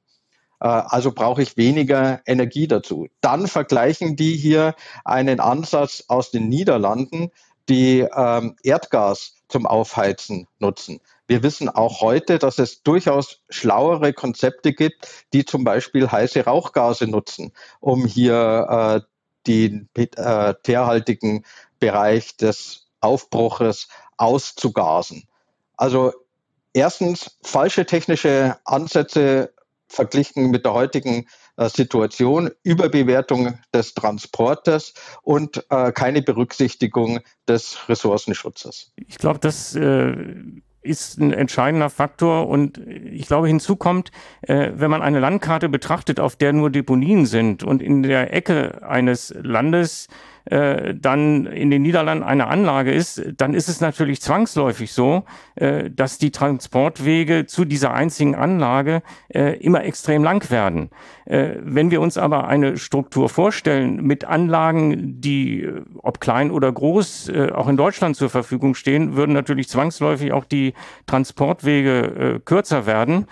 Äh, 0.59 0.67
also 0.67 1.11
brauche 1.11 1.41
ich 1.41 1.57
weniger 1.57 2.21
Energie 2.25 2.67
dazu. 2.67 3.07
Dann 3.21 3.47
vergleichen 3.47 4.15
die 4.15 4.35
hier 4.35 4.75
einen 5.05 5.39
Ansatz 5.39 6.05
aus 6.07 6.31
den 6.31 6.49
Niederlanden, 6.49 7.31
die 7.67 7.99
ähm, 7.99 8.55
Erdgas 8.63 9.35
zum 9.47 9.65
Aufheizen 9.65 10.47
nutzen. 10.59 10.99
Wir 11.27 11.43
wissen 11.43 11.69
auch 11.69 12.01
heute, 12.01 12.39
dass 12.39 12.57
es 12.57 12.81
durchaus 12.81 13.41
schlauere 13.49 14.13
Konzepte 14.13 14.73
gibt, 14.73 15.07
die 15.33 15.45
zum 15.45 15.63
Beispiel 15.63 16.11
heiße 16.11 16.43
Rauchgase 16.45 17.05
nutzen, 17.07 17.51
um 17.79 18.05
hier 18.05 19.03
äh, 19.05 19.09
den 19.45 19.89
äh, 19.95 20.53
teerhaltigen 20.63 21.45
Bereich 21.79 22.35
des 22.37 22.87
Aufbruches 22.99 23.87
auszugasen. 24.17 25.27
Also 25.77 26.13
erstens 26.73 27.37
falsche 27.43 27.85
technische 27.85 28.57
Ansätze 28.65 29.53
verglichen 29.89 30.51
mit 30.51 30.65
der 30.65 30.73
heutigen 30.73 31.27
äh, 31.57 31.67
Situation, 31.69 32.51
Überbewertung 32.63 33.59
des 33.73 33.93
Transportes 33.93 34.93
und 35.23 35.65
äh, 35.69 35.91
keine 35.91 36.21
Berücksichtigung 36.21 37.19
des 37.47 37.89
Ressourcenschutzes. 37.89 38.93
Ich 38.95 39.17
glaube, 39.17 39.39
das 39.39 39.75
äh, 39.75 40.15
ist 40.81 41.17
ein 41.19 41.33
entscheidender 41.33 41.89
Faktor 41.89 42.47
und 42.47 42.77
ich 42.77 43.27
glaube, 43.27 43.47
hinzu 43.47 43.75
kommt, 43.75 44.11
äh, 44.41 44.71
wenn 44.73 44.89
man 44.89 45.01
eine 45.01 45.19
Landkarte 45.19 45.69
betrachtet, 45.69 46.19
auf 46.19 46.35
der 46.35 46.53
nur 46.53 46.69
Deponien 46.69 47.25
sind 47.25 47.63
und 47.63 47.81
in 47.81 48.03
der 48.03 48.33
Ecke 48.33 48.87
eines 48.87 49.33
Landes 49.41 50.07
äh, 50.49 50.95
dann 50.95 51.45
in 51.45 51.69
den 51.69 51.81
Niederlanden 51.81 52.23
eine 52.23 52.47
Anlage 52.47 52.91
ist, 52.91 53.21
dann 53.37 53.53
ist 53.53 53.69
es 53.69 53.81
natürlich 53.81 54.21
zwangsläufig 54.21 54.91
so, 54.91 55.23
äh, 55.55 55.89
dass 55.89 56.17
die 56.17 56.31
Transportwege 56.31 57.45
zu 57.45 57.65
dieser 57.65 57.93
einzigen 57.93 58.35
Anlage 58.35 59.01
äh, 59.29 59.57
immer 59.57 59.83
extrem 59.83 60.23
lang 60.23 60.49
werden. 60.49 60.89
Äh, 61.29 61.57
wenn 61.61 61.91
wir 61.91 62.01
uns 62.01 62.17
aber 62.17 62.47
eine 62.47 62.77
Struktur 62.77 63.29
vorstellen 63.29 64.03
mit 64.03 64.25
Anlagen, 64.25 65.21
die, 65.21 65.61
äh, 65.61 65.81
ob 66.01 66.19
klein 66.19 66.49
oder 66.49 66.71
groß, 66.71 67.29
äh, 67.29 67.51
auch 67.51 67.67
in 67.67 67.77
Deutschland 67.77 68.15
zur 68.15 68.31
Verfügung 68.31 68.73
stehen, 68.73 69.15
würden 69.15 69.33
natürlich 69.33 69.69
zwangsläufig 69.69 70.31
auch 70.31 70.45
die 70.45 70.73
Transportwege 71.05 72.41
kürzer 72.45 72.85
werden 72.85 73.25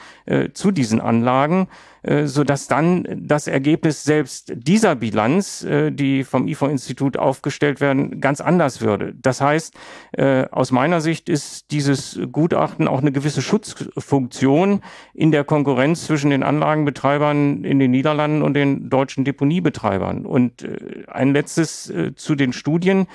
zu 0.53 0.71
diesen 0.71 1.01
Anlagen. 1.01 1.67
Äh, 2.03 2.27
so 2.27 2.43
dass 2.43 2.67
dann 2.67 3.05
das 3.15 3.47
Ergebnis 3.47 4.03
selbst 4.03 4.53
dieser 4.55 4.95
Bilanz, 4.95 5.63
äh, 5.63 5.91
die 5.91 6.23
vom 6.23 6.47
IFO-Institut 6.47 7.17
aufgestellt 7.17 7.81
werden, 7.81 8.21
ganz 8.21 8.41
anders 8.41 8.81
würde. 8.81 9.13
Das 9.21 9.41
heißt, 9.41 9.73
äh, 10.13 10.45
aus 10.51 10.71
meiner 10.71 11.01
Sicht 11.01 11.29
ist 11.29 11.71
dieses 11.71 12.19
Gutachten 12.31 12.87
auch 12.87 13.01
eine 13.01 13.11
gewisse 13.11 13.41
Schutzfunktion 13.41 14.81
in 15.13 15.31
der 15.31 15.43
Konkurrenz 15.43 16.05
zwischen 16.05 16.29
den 16.29 16.43
Anlagenbetreibern 16.43 17.63
in 17.63 17.79
den 17.79 17.91
Niederlanden 17.91 18.41
und 18.41 18.53
den 18.53 18.89
deutschen 18.89 19.25
Deponiebetreibern. 19.25 20.25
Und 20.25 20.67
ein 21.07 21.33
letztes 21.33 21.91
zu 22.15 22.35
den 22.35 22.53
Studien. 22.53 23.07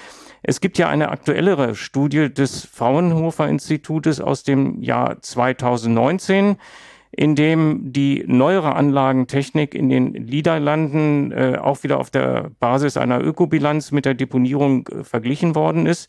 Es 0.42 0.60
gibt 0.60 0.78
ja 0.78 0.88
eine 0.88 1.10
aktuellere 1.10 1.74
Studie 1.74 2.32
des 2.32 2.64
Fraunhofer 2.64 3.48
Institutes 3.48 4.20
aus 4.20 4.42
dem 4.42 4.82
Jahr 4.82 5.20
2019 5.20 6.56
in 7.14 7.35
dem 7.35 7.92
die 7.92 8.25
neuere 8.26 8.75
Anlagentechnik 8.75 9.75
in 9.75 9.90
den 9.90 10.12
Niederlanden 10.12 11.31
äh, 11.31 11.59
auch 11.61 11.83
wieder 11.83 12.00
auf 12.00 12.11
der 12.11 12.50
Basis 12.59 12.97
einer 12.97 13.23
Ökobilanz 13.23 13.92
mit 13.92 14.07
der 14.07 14.14
Deponierung 14.14 14.88
äh, 14.88 15.04
verglichen 15.04 15.54
worden 15.54 15.87
ist. 15.87 16.09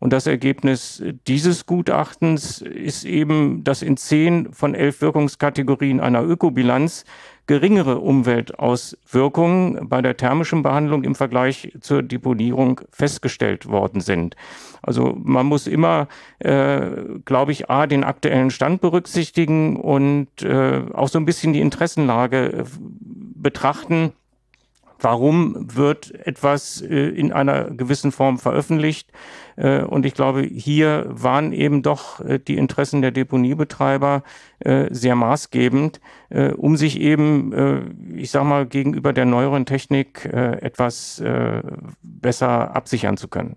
Und 0.00 0.12
das 0.12 0.26
Ergebnis 0.26 1.02
dieses 1.26 1.64
Gutachtens 1.64 2.60
ist 2.60 3.06
eben, 3.06 3.64
dass 3.64 3.80
in 3.80 3.96
zehn 3.96 4.52
von 4.52 4.74
elf 4.74 5.00
Wirkungskategorien 5.00 6.00
einer 6.00 6.22
Ökobilanz 6.22 7.04
geringere 7.46 7.98
Umweltauswirkungen 7.98 9.88
bei 9.88 10.00
der 10.00 10.16
thermischen 10.16 10.62
Behandlung 10.62 11.04
im 11.04 11.14
Vergleich 11.14 11.72
zur 11.80 12.02
Deponierung 12.02 12.80
festgestellt 12.90 13.66
worden 13.66 14.00
sind. 14.00 14.34
Also 14.82 15.16
man 15.22 15.46
muss 15.46 15.66
immer, 15.66 16.08
äh, 16.38 16.80
glaube 17.24 17.52
ich, 17.52 17.70
a 17.70 17.86
den 17.86 18.04
aktuellen 18.04 18.50
Stand 18.50 18.80
berücksichtigen 18.80 19.76
und 19.76 20.42
äh, 20.42 20.82
auch 20.92 21.08
so 21.08 21.18
ein 21.18 21.24
bisschen 21.24 21.52
die 21.52 21.60
Interessenlage 21.60 22.52
äh, 22.52 22.64
betrachten 23.34 24.12
warum 25.04 25.54
wird 25.76 26.12
etwas 26.26 26.80
äh, 26.80 27.08
in 27.08 27.32
einer 27.32 27.70
gewissen 27.70 28.10
Form 28.10 28.38
veröffentlicht. 28.38 29.12
Äh, 29.56 29.82
und 29.82 30.06
ich 30.06 30.14
glaube, 30.14 30.42
hier 30.42 31.06
waren 31.08 31.52
eben 31.52 31.82
doch 31.82 32.20
äh, 32.20 32.38
die 32.38 32.56
Interessen 32.56 33.02
der 33.02 33.10
Deponiebetreiber 33.10 34.22
äh, 34.60 34.88
sehr 34.90 35.14
maßgebend, 35.14 36.00
äh, 36.30 36.50
um 36.52 36.76
sich 36.76 36.98
eben, 36.98 37.52
äh, 37.52 37.82
ich 38.16 38.30
sage 38.30 38.46
mal, 38.46 38.66
gegenüber 38.66 39.12
der 39.12 39.26
neueren 39.26 39.66
Technik 39.66 40.24
etwas 40.24 41.22
besser 42.02 42.74
absichern 42.74 43.16
zu 43.16 43.28
können. 43.28 43.56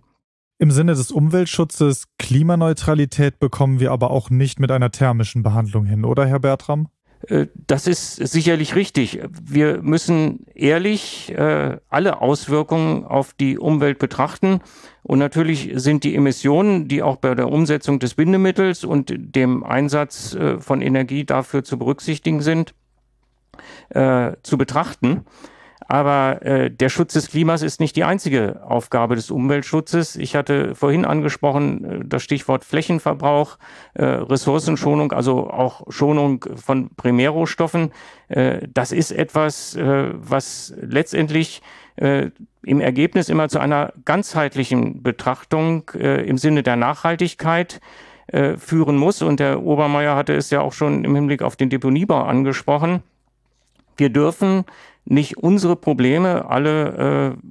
Im 0.60 0.72
Sinne 0.72 0.94
des 0.94 1.12
Umweltschutzes 1.12 2.06
Klimaneutralität 2.18 3.40
bekommen 3.40 3.80
wir 3.80 3.92
aber 3.92 4.12
auch 4.12 4.30
nicht 4.30 4.60
mit 4.60 4.72
einer 4.72 4.92
thermischen 4.92 5.44
Behandlung 5.44 5.86
hin, 5.86 6.04
oder 6.04 6.26
Herr 6.26 6.40
Bertram? 6.40 6.90
Äh, 7.28 7.48
das 7.68 7.88
ist 7.88 8.16
sicherlich 8.16 8.76
richtig. 8.76 9.20
Wir 9.42 9.82
müssen 9.82 10.46
ehrlich 10.54 11.32
äh, 11.34 11.78
alle 11.90 12.22
Auswirkungen 12.22 13.06
auf 13.06 13.34
die 13.34 13.58
Umwelt 13.58 14.00
betrachten. 14.00 14.62
Und 15.04 15.20
natürlich 15.20 15.72
sind 15.76 16.04
die 16.04 16.16
Emissionen, 16.16 16.88
die 16.88 17.02
auch 17.02 17.18
bei 17.18 17.34
der 17.36 17.50
Umsetzung 17.50 18.00
des 18.00 18.16
Bindemittels 18.16 18.84
und 18.84 19.14
dem 19.16 19.64
Einsatz 19.64 20.34
äh, 20.34 20.60
von 20.60 20.82
Energie 20.82 21.26
dafür 21.26 21.64
zu 21.64 21.78
berücksichtigen 21.78 22.42
sind, 22.42 22.74
zu 23.90 24.58
betrachten. 24.58 25.26
Aber 25.88 26.42
äh, 26.42 26.72
der 26.72 26.90
Schutz 26.90 27.14
des 27.14 27.30
Klimas 27.30 27.62
ist 27.62 27.80
nicht 27.80 27.96
die 27.96 28.04
einzige 28.04 28.64
Aufgabe 28.64 29.16
des 29.16 29.32
Umweltschutzes. 29.32 30.16
Ich 30.16 30.36
hatte 30.36 30.76
vorhin 30.76 31.06
angesprochen 31.06 31.86
äh, 31.86 32.00
das 32.04 32.24
Stichwort 32.24 32.66
Flächenverbrauch, 32.66 33.58
äh, 33.94 34.04
Ressourcenschonung, 34.04 35.12
also 35.12 35.50
auch 35.50 35.84
Schonung 35.90 36.46
von 36.56 36.90
Primärrohstoffen. 36.96 37.92
Äh, 38.28 38.68
das 38.74 38.92
ist 38.92 39.12
etwas, 39.12 39.76
äh, 39.76 40.10
was 40.14 40.74
letztendlich 40.82 41.62
äh, 41.98 42.32
im 42.64 42.82
Ergebnis 42.82 43.30
immer 43.30 43.48
zu 43.50 43.60
einer 43.60 43.94
ganzheitlichen 44.04 45.04
Betrachtung 45.04 45.90
äh, 45.94 46.28
im 46.28 46.38
Sinne 46.38 46.64
der 46.64 46.76
Nachhaltigkeit 46.76 47.80
äh, 48.28 48.58
führen 48.58 48.98
muss. 48.98 49.22
Und 49.22 49.40
der 49.40 49.62
Obermeier 49.64 50.16
hatte 50.16 50.34
es 50.34 50.50
ja 50.50 50.62
auch 50.62 50.74
schon 50.74 51.06
im 51.06 51.16
Hinblick 51.16 51.42
auf 51.42 51.56
den 51.56 51.70
Deponiebau 51.70 52.24
angesprochen. 52.24 53.04
Wir 53.96 54.10
dürfen 54.10 54.66
nicht 55.10 55.38
unsere 55.38 55.76
Probleme 55.76 56.50
alle 56.50 57.36
äh, 57.36 57.48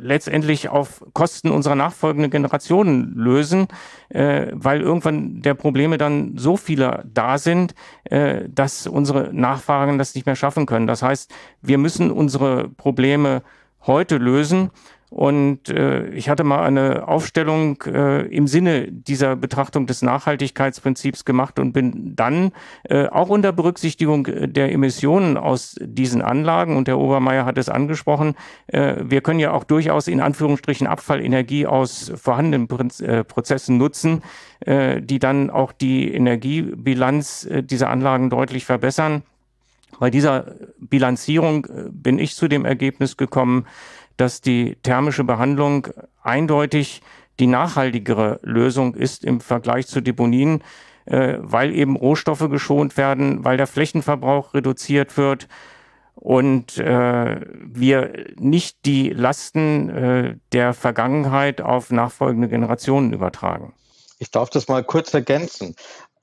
letztendlich 0.00 0.68
auf 0.68 1.04
Kosten 1.12 1.50
unserer 1.50 1.74
nachfolgenden 1.74 2.30
Generationen 2.30 3.14
lösen, 3.14 3.66
äh, 4.08 4.46
weil 4.52 4.80
irgendwann 4.80 5.42
der 5.42 5.54
Probleme 5.54 5.98
dann 5.98 6.36
so 6.36 6.56
viele 6.56 7.04
da 7.12 7.38
sind, 7.38 7.74
äh, 8.04 8.48
dass 8.48 8.86
unsere 8.86 9.32
Nachfahren 9.32 9.98
das 9.98 10.14
nicht 10.14 10.26
mehr 10.26 10.36
schaffen 10.36 10.66
können. 10.66 10.86
Das 10.86 11.02
heißt, 11.02 11.32
wir 11.62 11.78
müssen 11.78 12.10
unsere 12.10 12.68
Probleme 12.68 13.42
heute 13.86 14.16
lösen 14.16 14.70
und 15.10 15.70
äh, 15.70 16.08
ich 16.10 16.28
hatte 16.28 16.44
mal 16.44 16.64
eine 16.64 17.08
Aufstellung 17.08 17.82
äh, 17.86 18.26
im 18.26 18.46
Sinne 18.46 18.92
dieser 18.92 19.36
Betrachtung 19.36 19.86
des 19.86 20.02
Nachhaltigkeitsprinzips 20.02 21.24
gemacht 21.24 21.58
und 21.58 21.72
bin 21.72 22.14
dann 22.14 22.52
äh, 22.84 23.06
auch 23.06 23.30
unter 23.30 23.52
Berücksichtigung 23.52 24.24
der 24.24 24.70
Emissionen 24.72 25.36
aus 25.36 25.76
diesen 25.80 26.20
Anlagen, 26.20 26.76
und 26.76 26.88
der 26.88 26.98
Obermeier 26.98 27.46
hat 27.46 27.56
es 27.56 27.68
angesprochen, 27.68 28.34
äh, 28.66 28.96
wir 29.02 29.22
können 29.22 29.40
ja 29.40 29.52
auch 29.52 29.64
durchaus 29.64 30.08
in 30.08 30.20
Anführungsstrichen 30.20 30.86
Abfallenergie 30.86 31.66
aus 31.66 32.12
vorhandenen 32.14 32.68
Prinz, 32.68 33.00
äh, 33.00 33.24
Prozessen 33.24 33.78
nutzen, 33.78 34.22
äh, 34.60 35.00
die 35.00 35.18
dann 35.18 35.48
auch 35.48 35.72
die 35.72 36.12
Energiebilanz 36.12 37.46
äh, 37.46 37.62
dieser 37.62 37.88
Anlagen 37.88 38.28
deutlich 38.28 38.64
verbessern. 38.64 39.22
Bei 39.98 40.10
dieser 40.10 40.54
Bilanzierung 40.78 41.66
äh, 41.66 41.84
bin 41.90 42.18
ich 42.18 42.34
zu 42.34 42.46
dem 42.46 42.64
Ergebnis 42.64 43.16
gekommen, 43.16 43.66
dass 44.18 44.42
die 44.42 44.76
thermische 44.82 45.24
Behandlung 45.24 45.88
eindeutig 46.22 47.00
die 47.40 47.46
nachhaltigere 47.46 48.40
Lösung 48.42 48.94
ist 48.94 49.24
im 49.24 49.40
Vergleich 49.40 49.86
zu 49.86 50.02
Deponien, 50.02 50.62
äh, 51.06 51.36
weil 51.38 51.74
eben 51.74 51.96
Rohstoffe 51.96 52.48
geschont 52.50 52.96
werden, 52.96 53.44
weil 53.44 53.56
der 53.56 53.66
Flächenverbrauch 53.66 54.52
reduziert 54.54 55.16
wird 55.16 55.48
und 56.14 56.78
äh, 56.78 57.40
wir 57.62 58.26
nicht 58.36 58.84
die 58.84 59.10
Lasten 59.10 59.88
äh, 59.88 60.36
der 60.52 60.74
Vergangenheit 60.74 61.60
auf 61.60 61.90
nachfolgende 61.90 62.48
Generationen 62.48 63.12
übertragen. 63.12 63.72
Ich 64.18 64.32
darf 64.32 64.50
das 64.50 64.66
mal 64.66 64.82
kurz 64.82 65.14
ergänzen. 65.14 65.76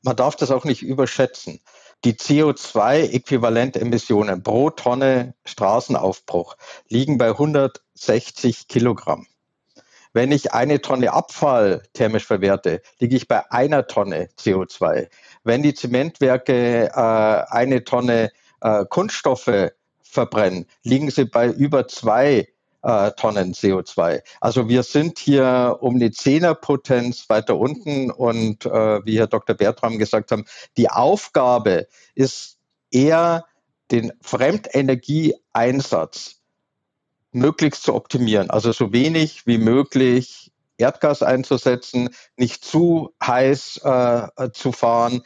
Man 0.03 0.17
darf 0.17 0.35
das 0.35 0.51
auch 0.51 0.65
nicht 0.65 0.83
überschätzen. 0.83 1.61
Die 2.03 2.13
CO2-Äquivalentemissionen 2.13 4.43
pro 4.43 4.69
Tonne 4.69 5.33
Straßenaufbruch 5.45 6.55
liegen 6.87 7.17
bei 7.17 7.29
160 7.29 8.67
Kilogramm. 8.67 9.25
Wenn 10.13 10.31
ich 10.31 10.53
eine 10.53 10.81
Tonne 10.81 11.11
Abfall 11.11 11.81
thermisch 11.93 12.25
verwerte, 12.25 12.81
liege 12.99 13.15
ich 13.17 13.27
bei 13.27 13.51
einer 13.51 13.87
Tonne 13.87 14.29
CO2. 14.37 15.09
Wenn 15.43 15.61
die 15.61 15.73
Zementwerke 15.73 16.87
äh, 16.87 17.51
eine 17.51 17.83
Tonne 17.83 18.31
äh, 18.61 18.85
Kunststoffe 18.85 19.73
verbrennen, 20.01 20.67
liegen 20.83 21.11
sie 21.11 21.25
bei 21.25 21.49
über 21.49 21.89
zwei 21.89 22.47
äh, 22.85 23.11
Tonnen 23.11 23.53
CO2. 23.53 24.21
Also 24.39 24.69
wir 24.69 24.83
sind 24.83 25.17
hier 25.17 25.79
um 25.81 25.99
die 25.99 26.11
Zehnerpotenz 26.11 27.27
weiter 27.29 27.57
unten 27.57 28.11
und 28.11 28.65
äh, 28.65 29.05
wie 29.05 29.17
Herr 29.17 29.27
Dr. 29.27 29.55
Bertram 29.55 29.97
gesagt 29.97 30.31
haben, 30.31 30.45
die 30.77 30.89
Aufgabe 30.89 31.87
ist 32.13 32.57
eher 32.91 33.45
den 33.91 34.13
Fremdenergieeinsatz 34.21 36.41
möglichst 37.31 37.83
zu 37.83 37.95
optimieren, 37.95 38.49
also 38.49 38.71
so 38.71 38.93
wenig 38.93 39.45
wie 39.45 39.57
möglich 39.57 40.53
Erdgas 40.77 41.21
einzusetzen, 41.23 42.09
nicht 42.37 42.63
zu 42.63 43.13
heiß 43.25 43.81
äh, 43.83 44.27
zu 44.53 44.71
fahren, 44.71 45.23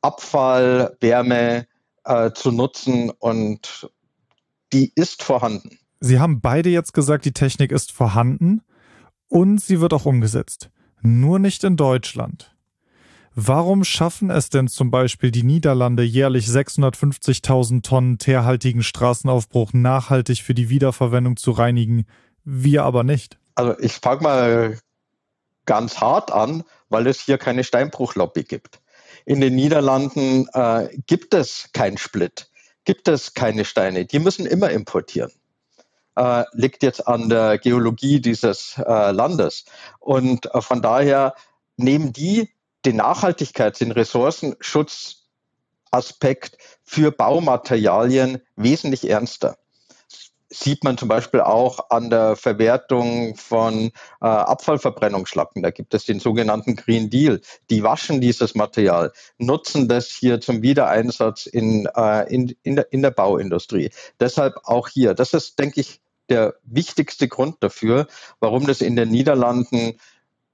Abfall, 0.00 0.96
Wärme 1.00 1.68
äh, 2.04 2.32
zu 2.32 2.50
nutzen 2.50 3.10
und 3.10 3.90
die 4.72 4.90
ist 4.94 5.22
vorhanden. 5.22 5.78
Sie 6.06 6.20
haben 6.20 6.42
beide 6.42 6.68
jetzt 6.68 6.92
gesagt, 6.92 7.24
die 7.24 7.32
Technik 7.32 7.72
ist 7.72 7.90
vorhanden 7.90 8.60
und 9.28 9.62
sie 9.62 9.80
wird 9.80 9.94
auch 9.94 10.04
umgesetzt. 10.04 10.68
Nur 11.00 11.38
nicht 11.38 11.64
in 11.64 11.78
Deutschland. 11.78 12.54
Warum 13.34 13.84
schaffen 13.84 14.28
es 14.28 14.50
denn 14.50 14.68
zum 14.68 14.90
Beispiel 14.90 15.30
die 15.30 15.44
Niederlande 15.44 16.02
jährlich 16.02 16.46
650.000 16.46 17.82
Tonnen 17.82 18.18
teerhaltigen 18.18 18.82
Straßenaufbruch 18.82 19.72
nachhaltig 19.72 20.42
für 20.42 20.52
die 20.52 20.68
Wiederverwendung 20.68 21.38
zu 21.38 21.52
reinigen, 21.52 22.04
wir 22.44 22.84
aber 22.84 23.02
nicht? 23.02 23.38
Also 23.54 23.74
ich 23.78 23.94
fange 23.94 24.20
mal 24.20 24.78
ganz 25.64 26.02
hart 26.02 26.30
an, 26.30 26.64
weil 26.90 27.06
es 27.06 27.20
hier 27.20 27.38
keine 27.38 27.64
Steinbruchlobby 27.64 28.44
gibt. 28.44 28.82
In 29.24 29.40
den 29.40 29.54
Niederlanden 29.54 30.48
äh, 30.52 30.90
gibt 31.06 31.32
es 31.32 31.70
keinen 31.72 31.96
Split, 31.96 32.50
gibt 32.84 33.08
es 33.08 33.32
keine 33.32 33.64
Steine. 33.64 34.04
Die 34.04 34.18
müssen 34.18 34.44
immer 34.44 34.68
importieren 34.68 35.32
äh, 36.16 36.44
liegt 36.52 36.82
jetzt 36.82 37.06
an 37.06 37.28
der 37.28 37.58
Geologie 37.58 38.20
dieses 38.20 38.78
äh, 38.78 39.10
Landes. 39.10 39.64
Und 39.98 40.54
äh, 40.54 40.60
von 40.60 40.82
daher 40.82 41.34
nehmen 41.76 42.12
die 42.12 42.50
den 42.84 43.00
Nachhaltigkeits-, 43.00 43.78
den 43.78 43.92
Ressourcenschutzaspekt 43.92 46.58
für 46.82 47.10
Baumaterialien 47.10 48.42
wesentlich 48.56 49.08
ernster 49.08 49.56
sieht 50.54 50.84
man 50.84 50.96
zum 50.96 51.08
Beispiel 51.08 51.40
auch 51.40 51.90
an 51.90 52.10
der 52.10 52.36
Verwertung 52.36 53.34
von 53.36 53.90
äh, 54.20 54.26
Abfallverbrennungsschlacken. 54.26 55.62
Da 55.62 55.70
gibt 55.70 55.94
es 55.94 56.04
den 56.04 56.20
sogenannten 56.20 56.76
Green 56.76 57.10
Deal. 57.10 57.40
Die 57.70 57.82
waschen 57.82 58.20
dieses 58.20 58.54
Material, 58.54 59.12
nutzen 59.38 59.88
das 59.88 60.08
hier 60.08 60.40
zum 60.40 60.62
Wiedereinsatz 60.62 61.46
in, 61.46 61.88
äh, 61.96 62.32
in, 62.32 62.54
in, 62.62 62.76
der, 62.76 62.92
in 62.92 63.02
der 63.02 63.10
Bauindustrie. 63.10 63.90
Deshalb 64.20 64.54
auch 64.64 64.88
hier. 64.88 65.14
Das 65.14 65.34
ist, 65.34 65.58
denke 65.58 65.80
ich, 65.80 66.00
der 66.28 66.54
wichtigste 66.64 67.28
Grund 67.28 67.56
dafür, 67.60 68.06
warum 68.40 68.66
das 68.66 68.80
in 68.80 68.96
den 68.96 69.10
Niederlanden 69.10 69.98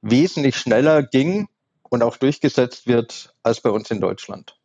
wesentlich 0.03 0.57
schneller 0.57 1.03
ging 1.03 1.49
und 1.83 2.03
auch 2.03 2.17
durchgesetzt 2.17 2.87
wird 2.87 3.35
als 3.43 3.61
bei 3.61 3.71
uns 3.71 3.91
in 3.91 4.01
Deutschland. 4.01 4.57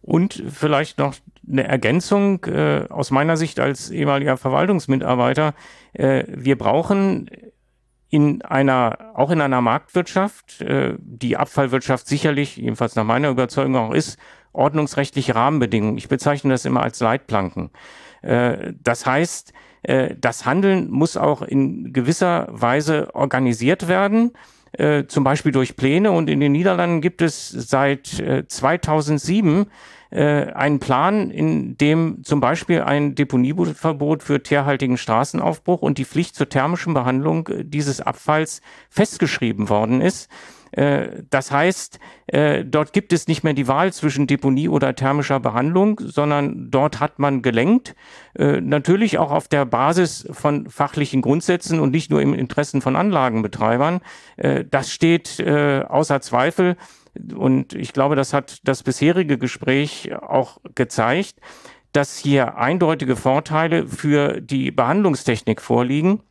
Und 0.00 0.42
vielleicht 0.48 0.98
noch 0.98 1.14
eine 1.46 1.64
Ergänzung 1.64 2.44
äh, 2.44 2.86
aus 2.88 3.10
meiner 3.10 3.36
Sicht 3.36 3.60
als 3.60 3.90
ehemaliger 3.90 4.36
Verwaltungsmitarbeiter. 4.36 5.54
Äh, 5.92 6.24
wir 6.28 6.56
brauchen 6.56 7.30
in 8.10 8.42
einer, 8.42 9.12
auch 9.14 9.30
in 9.30 9.40
einer 9.40 9.60
Marktwirtschaft, 9.60 10.60
äh, 10.62 10.94
die 10.98 11.36
Abfallwirtschaft 11.36 12.06
sicherlich, 12.06 12.56
jedenfalls 12.56 12.96
nach 12.96 13.04
meiner 13.04 13.28
Überzeugung 13.28 13.76
auch 13.76 13.92
ist, 13.92 14.18
ordnungsrechtliche 14.52 15.34
Rahmenbedingungen. 15.34 15.98
Ich 15.98 16.08
bezeichne 16.08 16.50
das 16.52 16.64
immer 16.64 16.82
als 16.82 17.00
Leitplanken. 17.00 17.70
Äh, 18.22 18.72
das 18.82 19.06
heißt, 19.06 19.52
äh, 19.82 20.14
das 20.18 20.46
Handeln 20.46 20.90
muss 20.90 21.16
auch 21.16 21.42
in 21.42 21.92
gewisser 21.92 22.48
Weise 22.50 23.14
organisiert 23.14 23.88
werden, 23.88 24.32
äh, 24.72 25.04
zum 25.06 25.24
Beispiel 25.24 25.52
durch 25.52 25.76
Pläne. 25.76 26.12
Und 26.12 26.28
in 26.28 26.40
den 26.40 26.52
Niederlanden 26.52 27.00
gibt 27.00 27.22
es 27.22 27.48
seit 27.48 28.06
2007 28.48 29.66
einen 30.10 30.78
Plan, 30.78 31.30
in 31.30 31.76
dem 31.76 32.24
zum 32.24 32.40
Beispiel 32.40 32.80
ein 32.80 33.14
Deponieverbot 33.14 34.22
für 34.22 34.42
teerhaltigen 34.42 34.96
Straßenaufbruch 34.96 35.82
und 35.82 35.98
die 35.98 36.06
Pflicht 36.06 36.34
zur 36.34 36.48
thermischen 36.48 36.94
Behandlung 36.94 37.46
dieses 37.60 38.00
Abfalls 38.00 38.62
festgeschrieben 38.88 39.68
worden 39.68 40.00
ist. 40.00 40.30
Äh, 40.72 41.22
das 41.30 41.50
heißt, 41.50 41.98
äh, 42.26 42.64
dort 42.64 42.92
gibt 42.92 43.12
es 43.12 43.28
nicht 43.28 43.44
mehr 43.44 43.54
die 43.54 43.68
Wahl 43.68 43.92
zwischen 43.92 44.26
Deponie 44.26 44.68
oder 44.68 44.94
thermischer 44.94 45.40
Behandlung, 45.40 46.00
sondern 46.04 46.70
dort 46.70 47.00
hat 47.00 47.18
man 47.18 47.42
gelenkt, 47.42 47.94
äh, 48.34 48.60
natürlich 48.60 49.18
auch 49.18 49.30
auf 49.30 49.48
der 49.48 49.64
Basis 49.64 50.28
von 50.30 50.68
fachlichen 50.68 51.22
Grundsätzen 51.22 51.80
und 51.80 51.90
nicht 51.90 52.10
nur 52.10 52.20
im 52.20 52.34
Interessen 52.34 52.80
von 52.80 52.96
Anlagenbetreibern. 52.96 54.00
Das 54.70 54.92
steht 54.92 55.42
außer 55.44 56.20
Zweifel. 56.20 56.76
Und 57.34 57.74
ich 57.74 57.92
glaube, 57.92 58.16
das 58.16 58.32
hat 58.32 58.60
das 58.64 58.82
bisherige 58.82 59.38
Gespräch 59.38 60.12
auch 60.14 60.58
gezeigt, 60.74 61.40
dass 61.92 62.18
hier 62.18 62.56
eindeutige 62.56 63.16
Vorteile 63.16 63.86
für 63.86 64.40
die 64.40 64.70
Behandlungstechnik 64.70 65.60
vorliegen. 65.60 66.22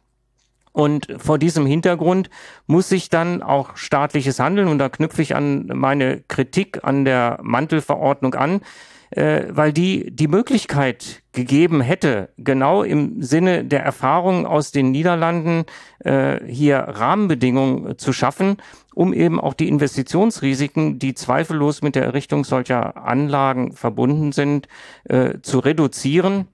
Und 0.77 1.07
vor 1.17 1.39
diesem 1.39 1.65
Hintergrund 1.65 2.29
muss 2.67 2.87
sich 2.87 3.09
dann 3.09 3.41
auch 3.41 3.77
staatliches 3.77 4.39
Handeln, 4.39 4.67
und 4.67 4.77
da 4.77 4.89
knüpfe 4.89 5.23
ich 5.23 5.35
an 5.35 5.71
meine 5.73 6.21
Kritik 6.27 6.83
an 6.83 7.03
der 7.03 7.39
Mantelverordnung 7.41 8.35
an, 8.35 8.61
äh, 9.09 9.45
weil 9.49 9.73
die 9.73 10.11
die 10.11 10.27
Möglichkeit 10.27 11.23
gegeben 11.31 11.81
hätte, 11.81 12.29
genau 12.37 12.83
im 12.83 13.23
Sinne 13.23 13.65
der 13.65 13.81
Erfahrungen 13.81 14.45
aus 14.45 14.71
den 14.71 14.91
Niederlanden 14.91 15.65
äh, 15.97 16.45
hier 16.45 16.77
Rahmenbedingungen 16.77 17.97
zu 17.97 18.13
schaffen, 18.13 18.57
um 18.93 19.13
eben 19.13 19.39
auch 19.39 19.55
die 19.55 19.69
Investitionsrisiken, 19.69 20.99
die 20.99 21.15
zweifellos 21.15 21.81
mit 21.81 21.95
der 21.95 22.03
Errichtung 22.03 22.43
solcher 22.43 23.03
Anlagen 23.03 23.71
verbunden 23.71 24.31
sind, 24.31 24.67
äh, 25.05 25.39
zu 25.41 25.57
reduzieren. 25.57 26.45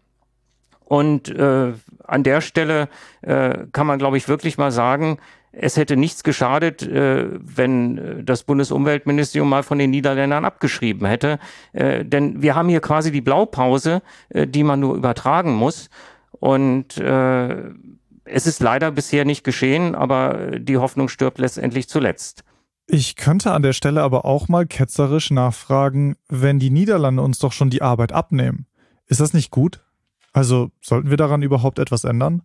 Und 0.86 1.28
äh, 1.28 1.74
an 2.04 2.24
der 2.24 2.42
Stelle 2.42 2.90
äh, 3.22 3.66
kann 3.72 3.88
man, 3.88 4.00
glaube 4.00 4.18
ich, 4.18 4.28
wirklich 4.28 4.58
mal 4.58 4.72
sagen, 4.72 5.18
es 5.54 5.78
hätte 5.78 5.96
nichts 5.96 6.24
geschadet, 6.24 6.82
äh, 6.82 7.28
wenn 7.40 7.98
äh, 7.98 8.24
das 8.24 8.44
Bundesumweltministerium 8.44 9.48
mal 9.48 9.64
von 9.64 9.78
den 9.78 9.92
Niederländern 9.92 10.46
abgeschrieben 10.46 11.08
hätte. 11.08 11.40
Äh, 11.74 12.04
denn 12.04 12.42
wir 12.42 12.56
haben 12.56 12.70
hier 12.70 12.82
quasi 12.82 13.12
die 13.12 13.22
Blaupause, 13.22 14.02
äh, 14.30 14.48
die 14.48 14.64
man 14.64 14.80
nur 14.80 14.96
übertragen 14.96 15.54
muss. 15.54 15.90
Und 16.32 16.98
äh, 16.98 17.56
es 18.26 18.48
ist 18.48 18.62
leider 18.62 18.92
bisher 18.92 19.26
nicht 19.26 19.44
geschehen, 19.44 19.96
aber 19.96 20.60
die 20.60 20.78
Hoffnung 20.78 21.08
stirbt 21.08 21.38
letztendlich 21.38 21.88
zuletzt. 21.88 22.44
Ich 22.88 23.16
könnte 23.16 23.52
an 23.52 23.62
der 23.62 23.74
Stelle 23.74 24.02
aber 24.02 24.26
auch 24.26 24.50
mal 24.50 24.66
ketzerisch 24.66 25.32
nachfragen, 25.32 26.16
wenn 26.28 26.60
die 26.60 26.70
Niederlande 26.70 27.22
uns 27.22 27.40
doch 27.40 27.54
schon 27.54 27.70
die 27.70 27.82
Arbeit 27.82 28.12
abnehmen. 28.12 28.66
Ist 29.08 29.20
das 29.20 29.34
nicht 29.34 29.52
gut? 29.52 29.83
Also 30.34 30.72
sollten 30.82 31.10
wir 31.10 31.18
daran 31.18 31.42
überhaupt 31.42 31.80
etwas 31.80 32.04
ändern? 32.04 32.42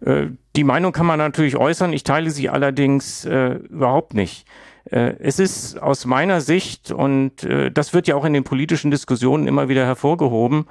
Äh, 0.00 0.28
die 0.56 0.64
Meinung 0.64 0.92
kann 0.92 1.06
man 1.06 1.18
natürlich 1.18 1.56
äußern, 1.56 1.92
ich 1.92 2.02
teile 2.02 2.30
sie 2.30 2.48
allerdings 2.48 3.24
äh, 3.24 3.54
überhaupt 3.70 4.14
nicht. 4.14 4.46
Äh, 4.90 5.14
es 5.20 5.38
ist 5.38 5.80
aus 5.80 6.06
meiner 6.06 6.40
Sicht, 6.40 6.90
und 6.90 7.44
äh, 7.44 7.70
das 7.70 7.92
wird 7.94 8.08
ja 8.08 8.16
auch 8.16 8.24
in 8.24 8.32
den 8.32 8.44
politischen 8.44 8.90
Diskussionen 8.90 9.46
immer 9.46 9.68
wieder 9.68 9.84
hervorgehoben, 9.84 10.66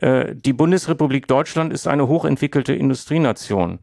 äh, 0.00 0.34
die 0.34 0.52
Bundesrepublik 0.52 1.26
Deutschland 1.26 1.72
ist 1.72 1.86
eine 1.86 2.08
hochentwickelte 2.08 2.74
Industrienation. 2.74 3.80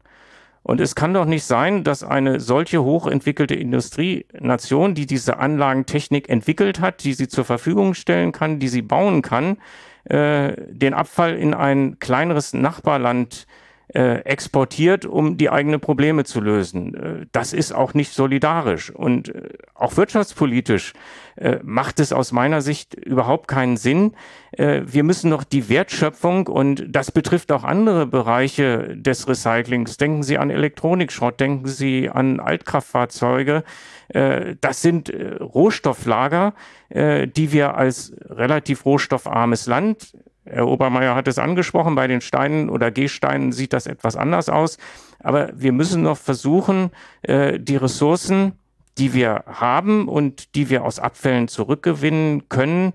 Und 0.62 0.80
es 0.80 0.94
kann 0.94 1.12
doch 1.12 1.26
nicht 1.26 1.44
sein, 1.44 1.84
dass 1.84 2.02
eine 2.02 2.40
solche 2.40 2.82
hochentwickelte 2.82 3.54
Industrienation, 3.54 4.94
die 4.94 5.04
diese 5.04 5.36
Anlagentechnik 5.36 6.30
entwickelt 6.30 6.80
hat, 6.80 7.04
die 7.04 7.12
sie 7.12 7.28
zur 7.28 7.44
Verfügung 7.44 7.92
stellen 7.92 8.32
kann, 8.32 8.58
die 8.60 8.68
sie 8.68 8.80
bauen 8.80 9.20
kann, 9.20 9.58
äh, 10.04 10.54
den 10.68 10.94
Abfall 10.94 11.36
in 11.36 11.54
ein 11.54 11.98
kleineres 11.98 12.52
Nachbarland 12.52 13.46
äh, 13.88 14.20
exportiert, 14.20 15.04
um 15.04 15.36
die 15.36 15.50
eigenen 15.50 15.80
Probleme 15.80 16.24
zu 16.24 16.40
lösen. 16.40 16.94
Äh, 16.94 17.26
das 17.32 17.52
ist 17.52 17.72
auch 17.72 17.94
nicht 17.94 18.12
solidarisch. 18.12 18.90
Und 18.90 19.28
äh, 19.28 19.50
auch 19.74 19.96
wirtschaftspolitisch 19.96 20.94
äh, 21.36 21.58
macht 21.62 22.00
es 22.00 22.12
aus 22.12 22.32
meiner 22.32 22.62
Sicht 22.62 22.94
überhaupt 22.94 23.46
keinen 23.46 23.76
Sinn. 23.76 24.12
Äh, 24.52 24.82
wir 24.86 25.02
müssen 25.04 25.30
noch 25.30 25.44
die 25.44 25.68
Wertschöpfung 25.68 26.46
und 26.46 26.86
das 26.88 27.10
betrifft 27.10 27.52
auch 27.52 27.64
andere 27.64 28.06
Bereiche 28.06 28.96
des 28.96 29.28
Recyclings. 29.28 29.96
Denken 29.96 30.22
Sie 30.22 30.38
an 30.38 30.50
Elektronikschrott, 30.50 31.38
denken 31.38 31.66
Sie 31.66 32.08
an 32.08 32.40
Altkraftfahrzeuge. 32.40 33.64
Äh, 34.08 34.56
das 34.60 34.80
sind 34.82 35.12
Rohstofflager, 35.40 36.54
die 36.90 37.52
wir 37.52 37.76
als 37.76 38.14
relativ 38.28 38.84
rohstoffarmes 38.84 39.66
Land 39.66 40.14
Herr 40.44 40.68
Obermeier 40.68 41.14
hat 41.14 41.28
es 41.28 41.38
angesprochen, 41.38 41.94
bei 41.94 42.06
den 42.06 42.20
Steinen 42.20 42.68
oder 42.68 42.90
Gehsteinen 42.90 43.52
sieht 43.52 43.72
das 43.72 43.86
etwas 43.86 44.16
anders 44.16 44.48
aus. 44.48 44.78
Aber 45.20 45.50
wir 45.54 45.72
müssen 45.72 46.02
noch 46.02 46.18
versuchen, 46.18 46.90
die 47.26 47.76
Ressourcen 47.76 48.52
die 48.98 49.12
wir 49.12 49.44
haben 49.46 50.08
und 50.08 50.54
die 50.54 50.70
wir 50.70 50.84
aus 50.84 50.98
Abfällen 50.98 51.48
zurückgewinnen 51.48 52.48
können, 52.48 52.92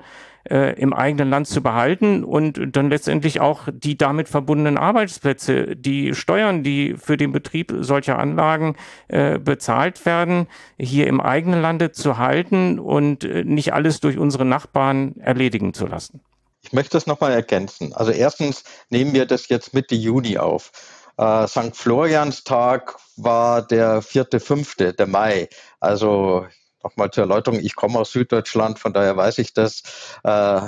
äh, 0.49 0.79
im 0.79 0.93
eigenen 0.93 1.29
Land 1.29 1.47
zu 1.47 1.61
behalten 1.61 2.23
und 2.23 2.75
dann 2.75 2.89
letztendlich 2.89 3.41
auch 3.41 3.67
die 3.71 3.97
damit 3.97 4.29
verbundenen 4.29 4.77
Arbeitsplätze, 4.77 5.75
die 5.75 6.15
Steuern, 6.15 6.63
die 6.63 6.95
für 6.97 7.17
den 7.17 7.31
Betrieb 7.31 7.73
solcher 7.79 8.17
Anlagen 8.17 8.75
äh, 9.09 9.37
bezahlt 9.37 10.05
werden, 10.05 10.47
hier 10.77 11.07
im 11.07 11.19
eigenen 11.19 11.61
Lande 11.61 11.91
zu 11.91 12.17
halten 12.17 12.79
und 12.79 13.25
äh, 13.25 13.43
nicht 13.43 13.73
alles 13.73 13.99
durch 13.99 14.17
unsere 14.17 14.45
Nachbarn 14.45 15.15
erledigen 15.19 15.73
zu 15.73 15.85
lassen. 15.85 16.21
Ich 16.61 16.73
möchte 16.73 16.91
das 16.91 17.07
nochmal 17.07 17.31
ergänzen. 17.31 17.93
Also 17.93 18.11
erstens 18.11 18.63
nehmen 18.89 19.13
wir 19.13 19.25
das 19.25 19.47
jetzt 19.49 19.73
Mitte 19.73 19.95
Juni 19.95 20.37
auf. 20.37 20.71
Äh, 21.17 21.47
St. 21.47 21.75
Florianstag 21.75 22.95
war 23.15 23.65
der 23.65 24.01
vierte, 24.01 24.39
fünfte, 24.39 24.93
der 24.93 25.07
Mai. 25.07 25.49
Also 25.79 26.47
nochmal 26.83 27.11
zur 27.11 27.23
Erläuterung, 27.23 27.59
ich 27.59 27.75
komme 27.75 27.99
aus 27.99 28.11
Süddeutschland, 28.11 28.79
von 28.79 28.93
daher 28.93 29.17
weiß 29.17 29.37
ich 29.39 29.53
das. 29.53 29.83
Äh, 30.23 30.61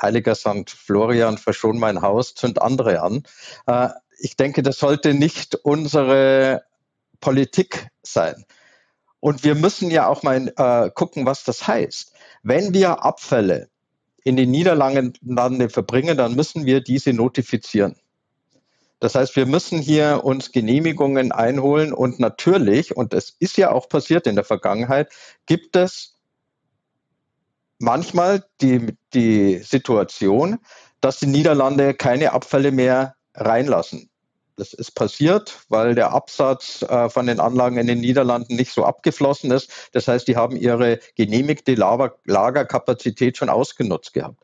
Heiliger 0.00 0.34
St. 0.34 0.70
Florian, 0.70 1.38
verschon 1.38 1.78
mein 1.78 2.02
Haus, 2.02 2.34
zünd 2.34 2.60
andere 2.60 3.00
an. 3.00 3.22
Äh, 3.66 3.88
ich 4.18 4.36
denke, 4.36 4.62
das 4.62 4.78
sollte 4.78 5.14
nicht 5.14 5.54
unsere 5.54 6.64
Politik 7.20 7.88
sein. 8.02 8.44
Und 9.20 9.44
wir 9.44 9.54
müssen 9.54 9.90
ja 9.90 10.06
auch 10.06 10.22
mal 10.22 10.52
äh, 10.56 10.90
gucken, 10.90 11.26
was 11.26 11.44
das 11.44 11.66
heißt. 11.66 12.12
Wenn 12.42 12.74
wir 12.74 13.04
Abfälle 13.04 13.70
in 14.26 14.34
den 14.34 14.50
Niederlanden 14.50 15.70
verbringen, 15.70 16.16
dann 16.16 16.34
müssen 16.34 16.66
wir 16.66 16.80
diese 16.80 17.12
notifizieren. 17.12 17.94
Das 18.98 19.14
heißt, 19.14 19.36
wir 19.36 19.46
müssen 19.46 19.78
hier 19.78 20.22
uns 20.24 20.50
Genehmigungen 20.50 21.30
einholen 21.30 21.92
und 21.92 22.18
natürlich, 22.18 22.96
und 22.96 23.12
das 23.12 23.36
ist 23.38 23.56
ja 23.56 23.70
auch 23.70 23.88
passiert 23.88 24.26
in 24.26 24.34
der 24.34 24.44
Vergangenheit, 24.44 25.12
gibt 25.46 25.76
es 25.76 26.18
manchmal 27.78 28.44
die, 28.60 28.96
die 29.14 29.58
Situation, 29.58 30.58
dass 31.00 31.20
die 31.20 31.26
Niederlande 31.26 31.94
keine 31.94 32.32
Abfälle 32.32 32.72
mehr 32.72 33.14
reinlassen. 33.32 34.10
Das 34.56 34.72
ist 34.72 34.92
passiert, 34.92 35.58
weil 35.68 35.94
der 35.94 36.12
Absatz 36.12 36.82
äh, 36.82 37.10
von 37.10 37.26
den 37.26 37.40
Anlagen 37.40 37.76
in 37.76 37.86
den 37.86 38.00
Niederlanden 38.00 38.56
nicht 38.56 38.72
so 38.72 38.84
abgeflossen 38.84 39.50
ist. 39.50 39.70
Das 39.92 40.08
heißt, 40.08 40.26
die 40.26 40.36
haben 40.36 40.56
ihre 40.56 40.98
genehmigte 41.14 41.74
Lager 41.74 42.16
Lagerkapazität 42.24 43.36
schon 43.36 43.50
ausgenutzt 43.50 44.14
gehabt. 44.14 44.42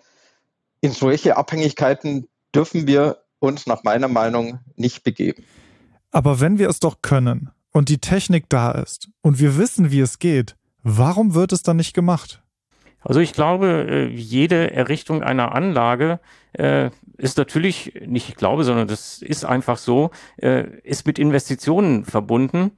In 0.83 0.93
solche 0.93 1.37
Abhängigkeiten 1.37 2.29
dürfen 2.55 2.87
wir 2.87 3.23
uns 3.39 3.67
nach 3.67 3.85
meiner 3.85 4.09
Meinung 4.09 4.61
nicht 4.77 5.03
begeben. 5.03 5.45
Aber 6.11 6.41
wenn 6.41 6.59
wir 6.59 6.69
es 6.69 6.79
doch 6.79 7.01
können 7.01 7.51
und 7.73 7.89
die 7.89 7.99
Technik 7.99 8.51
da 8.51 8.73
ist 8.73 9.09
und 9.23 9.41
wir 9.41 9.57
wissen, 9.57 9.91
wie 9.91 10.01
es 10.01 10.19
geht, 10.19 10.57
warum 10.83 11.35
wird 11.35 11.53
es 11.53 11.63
dann 11.63 11.79
nicht 11.79 11.95
gemacht? 11.95 12.42
Also 13.05 13.21
ich 13.21 13.33
glaube, 13.33 13.87
äh, 13.89 14.07
jede 14.07 14.73
Errichtung 14.73 15.23
einer 15.23 15.55
Anlage 15.55 16.21
äh, 16.53 16.91
ist 17.19 17.39
natürlich, 17.39 17.95
nicht 18.07 18.29
ich 18.29 18.37
glaube, 18.37 18.65
sondern 18.65 18.89
das 18.89 19.23
ist 19.23 19.45
einfach 19.45 19.79
so, 19.79 20.11
äh, 20.37 20.65
ist 20.83 21.07
mit 21.07 21.19
Investitionen 21.19 22.05
verbunden. 22.05 22.73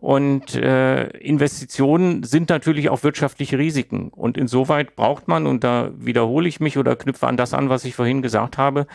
Und 0.00 0.54
Investitionen 0.54 2.22
sind 2.22 2.50
natürlich 2.50 2.88
auch 2.88 3.02
wirtschaftliche 3.02 3.58
Risiken. 3.58 4.10
Und 4.10 4.38
insoweit 4.38 4.94
braucht 4.94 5.26
man, 5.26 5.44
und 5.48 5.64
da 5.64 5.90
wiederhole 5.96 6.48
ich 6.48 6.60
mich 6.60 6.78
oder 6.78 6.94
knüpfe 6.94 7.26
an 7.26 7.36
das 7.36 7.52
an, 7.52 7.68
was 7.68 7.84
ich 7.84 7.96
vorhin 7.96 8.22
gesagt 8.22 8.58
habe, 8.58 8.86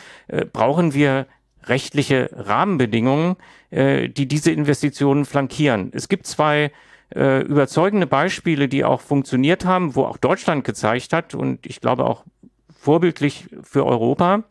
brauchen 0.53 0.93
wir 0.93 1.27
rechtliche 1.65 2.29
Rahmenbedingungen, 2.31 3.35
die 3.69 4.27
diese 4.29 4.51
Investitionen 4.51 5.25
flankieren. 5.25 5.91
Es 5.93 6.07
gibt 6.07 6.25
zwei 6.25 6.71
äh, 7.15 7.41
überzeugende 7.41 8.07
Beispiele, 8.07 8.67
die 8.67 8.83
auch 8.83 9.01
funktioniert 9.01 9.65
haben, 9.65 9.95
wo 9.95 10.03
auch 10.03 10.17
Deutschland 10.17 10.63
gezeigt 10.63 11.13
hat 11.13 11.35
und 11.35 11.65
ich 11.65 11.81
glaube 11.81 12.05
auch 12.05 12.23
vorbildlich 12.69 13.49
für 13.61 13.85
Europa 13.85 14.43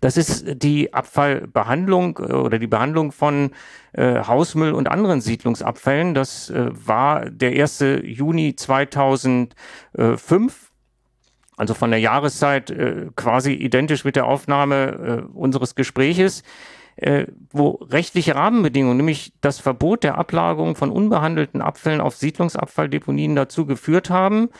das 0.00 0.16
ist 0.16 0.44
die 0.62 0.92
Abfallbehandlung 0.92 2.18
äh, 2.18 2.32
oder 2.32 2.58
die 2.58 2.66
Behandlung 2.66 3.12
von 3.12 3.52
äh, 3.92 4.24
Hausmüll 4.24 4.72
und 4.72 4.88
anderen 4.88 5.20
Siedlungsabfällen. 5.20 6.14
Das 6.14 6.50
äh, 6.50 6.70
war 6.72 7.30
der 7.30 7.50
1. 7.50 7.84
Juni 8.02 8.56
2005 8.56 10.66
also 11.56 11.74
von 11.74 11.90
der 11.90 12.00
Jahreszeit 12.00 12.70
äh, 12.70 13.08
quasi 13.16 13.52
identisch 13.52 14.04
mit 14.06 14.16
der 14.16 14.26
Aufnahme 14.26 14.86
äh, 14.86 15.20
unseres 15.36 15.74
Gespräches, 15.74 16.42
äh, 17.00 17.26
wo 17.52 17.70
rechtliche 17.90 18.34
Rahmenbedingungen, 18.34 18.96
nämlich 18.96 19.32
das 19.40 19.58
Verbot 19.58 20.04
der 20.04 20.18
Ablagerung 20.18 20.76
von 20.76 20.90
unbehandelten 20.90 21.62
Abfällen 21.62 22.00
auf 22.00 22.16
Siedlungsabfalldeponien 22.16 23.34
dazu 23.36 23.66
geführt 23.66 24.10
haben, 24.10 24.50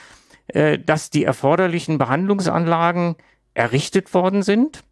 äh, 0.49 0.79
dass 0.79 1.11
die 1.11 1.25
erforderlichen 1.25 1.99
Behandlungsanlagen 1.99 3.17
errichtet 3.55 4.15
worden 4.15 4.43
sind 4.43 4.85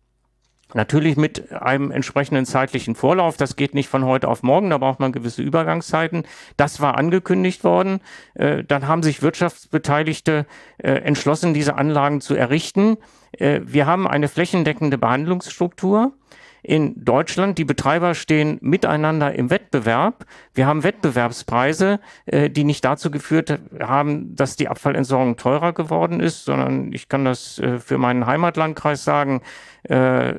Natürlich 0.74 1.16
mit 1.16 1.50
einem 1.50 1.90
entsprechenden 1.90 2.44
zeitlichen 2.44 2.94
Vorlauf. 2.94 3.38
Das 3.38 3.56
geht 3.56 3.72
nicht 3.72 3.88
von 3.88 4.04
heute 4.04 4.28
auf 4.28 4.42
morgen, 4.42 4.68
da 4.68 4.76
braucht 4.76 5.00
man 5.00 5.12
gewisse 5.12 5.40
Übergangszeiten. 5.40 6.24
Das 6.58 6.80
war 6.80 6.98
angekündigt 6.98 7.64
worden. 7.64 8.00
Äh, 8.34 8.64
dann 8.64 8.86
haben 8.86 9.02
sich 9.02 9.22
Wirtschaftsbeteiligte 9.22 10.44
äh, 10.76 10.90
entschlossen, 10.90 11.54
diese 11.54 11.76
Anlagen 11.76 12.20
zu 12.20 12.34
errichten. 12.34 12.98
Äh, 13.32 13.60
wir 13.64 13.86
haben 13.86 14.06
eine 14.06 14.28
flächendeckende 14.28 14.98
Behandlungsstruktur 14.98 16.12
in 16.62 17.04
Deutschland. 17.04 17.58
Die 17.58 17.64
Betreiber 17.64 18.14
stehen 18.14 18.58
miteinander 18.60 19.34
im 19.34 19.50
Wettbewerb. 19.50 20.26
Wir 20.54 20.66
haben 20.66 20.82
Wettbewerbspreise, 20.82 22.00
äh, 22.26 22.50
die 22.50 22.64
nicht 22.64 22.84
dazu 22.84 23.10
geführt 23.10 23.58
haben, 23.80 24.34
dass 24.34 24.56
die 24.56 24.68
Abfallentsorgung 24.68 25.36
teurer 25.36 25.72
geworden 25.72 26.20
ist, 26.20 26.44
sondern 26.44 26.92
ich 26.92 27.08
kann 27.08 27.24
das 27.24 27.58
äh, 27.58 27.78
für 27.78 27.98
meinen 27.98 28.26
Heimatlandkreis 28.26 29.04
sagen, 29.04 29.42
äh, 29.84 30.34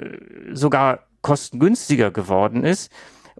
sogar 0.52 1.00
kostengünstiger 1.22 2.12
geworden 2.12 2.64
ist. 2.64 2.92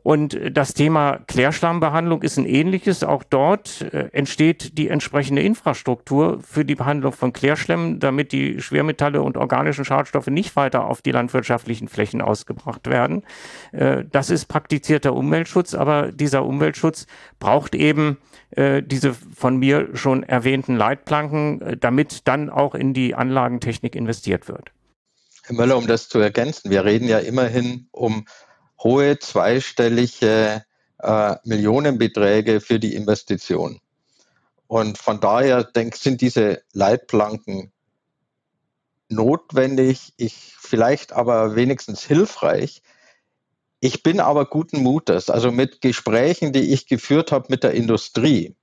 Und 0.04 0.40
das 0.52 0.74
Thema 0.74 1.20
Klärschlammbehandlung 1.28 2.22
ist 2.22 2.38
ein 2.38 2.46
ähnliches. 2.46 3.04
Auch 3.04 3.24
dort 3.24 3.82
äh, 3.82 4.10
entsteht 4.12 4.78
die 4.78 4.88
entsprechende 4.88 5.42
Infrastruktur 5.42 6.40
für 6.42 6.64
die 6.66 6.76
Behandlung 6.76 7.12
von 7.12 7.34
Klärschlemmen, 7.34 8.00
damit 8.00 8.32
die 8.32 8.62
Schwermetalle 8.62 9.22
und 9.22 9.38
organischen 9.38 9.86
Schadstoffe 9.86 10.28
nicht 10.28 10.56
weiter 10.56 10.86
auf 10.86 11.02
die 11.02 11.12
landwirtschaftlichen 11.12 11.88
Flächen 11.88 12.22
ausgebracht 12.22 12.88
werden. 12.88 13.24
Äh, 13.72 14.06
das 14.10 14.30
ist 14.30 14.46
praktizierter 14.46 15.14
Umweltschutz, 15.14 15.74
aber 15.74 16.12
dieser 16.12 16.46
Umweltschutz 16.46 17.06
braucht 17.40 17.76
eben 17.76 18.18
äh, 18.52 18.82
diese 18.82 19.14
von 19.14 19.58
mir 19.58 19.90
schon 19.94 20.24
erwähnten 20.24 20.76
Leitplanken, 20.76 21.78
damit 21.80 22.28
dann 22.28 22.50
auch 22.50 22.74
in 22.74 22.94
die 22.94 23.16
Anlagentechnik 23.16 23.96
investiert 23.96 24.48
wird. 24.48 24.72
Herr 25.44 25.56
Möller, 25.56 25.78
um 25.78 25.88
das 25.88 26.10
zu 26.10 26.20
ergänzen, 26.20 26.70
wir 26.70 26.86
reden 26.86 27.08
ja 27.08 27.18
immerhin 27.18 27.88
um 27.92 28.26
hohe 28.84 29.20
zweistellige 29.20 30.64
äh, 31.00 31.36
Millionenbeträge 31.44 32.62
für 32.62 32.80
die 32.80 32.96
Investition. 32.96 33.80
Und 34.68 34.98
von 34.98 35.20
daher 35.20 35.64
denk, 35.64 35.96
sind 35.96 36.22
diese 36.22 36.62
Leitplanken 36.74 37.72
notwendig, 39.10 40.14
ich 40.18 40.56
vielleicht 40.60 41.14
aber 41.14 41.56
wenigstens 41.56 42.04
hilfreich. 42.04 42.84
Ich 43.80 44.04
bin 44.04 44.20
aber 44.20 44.46
guten 44.46 44.84
Mutes, 44.84 45.30
also 45.30 45.52
mit 45.52 45.82
Gesprächen, 45.82 46.54
die 46.54 46.74
ich 46.74 46.86
geführt 46.88 47.32
habe 47.32 47.48
mit 47.50 47.64
der 47.64 47.72
Industrie, 47.72 48.56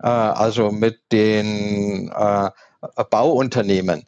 äh, 0.00 0.08
also 0.08 0.70
mit 0.70 1.00
den 1.12 2.10
äh, 2.10 2.50
Bauunternehmen, 3.10 4.06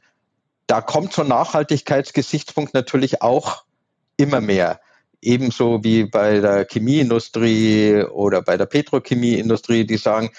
da 0.66 0.82
kommt 0.82 1.12
so 1.12 1.22
ein 1.22 1.28
Nachhaltigkeitsgesichtspunkt 1.28 2.74
natürlich 2.74 3.22
auch 3.22 3.64
immer 4.16 4.40
mehr 4.40 4.80
ebenso 5.20 5.82
wie 5.82 6.04
bei 6.04 6.40
der 6.40 6.66
Chemieindustrie 6.66 8.04
oder 8.04 8.42
bei 8.42 8.56
der 8.56 8.66
Petrochemieindustrie, 8.66 9.86
die 9.86 9.96
sagen, 9.96 10.30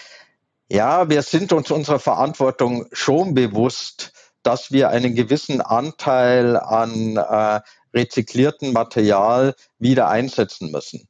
ja, 0.72 1.10
wir 1.10 1.24
sind 1.24 1.52
uns 1.52 1.72
unserer 1.72 2.00
Verantwortung 2.00 2.86
schon 2.92 3.34
bewusst, 3.34 4.14
dass 4.44 4.72
wir 4.72 4.90
einen 4.90 5.16
gewissen 5.16 5.62
Anteil 5.62 6.58
an 6.58 7.18
äh, 7.18 7.62
rezyklierten 7.94 8.72
Material 8.72 9.56
wieder 9.80 10.10
einsetzen 10.10 10.72
müssen. 10.72 11.08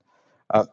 Äh, 0.49 0.65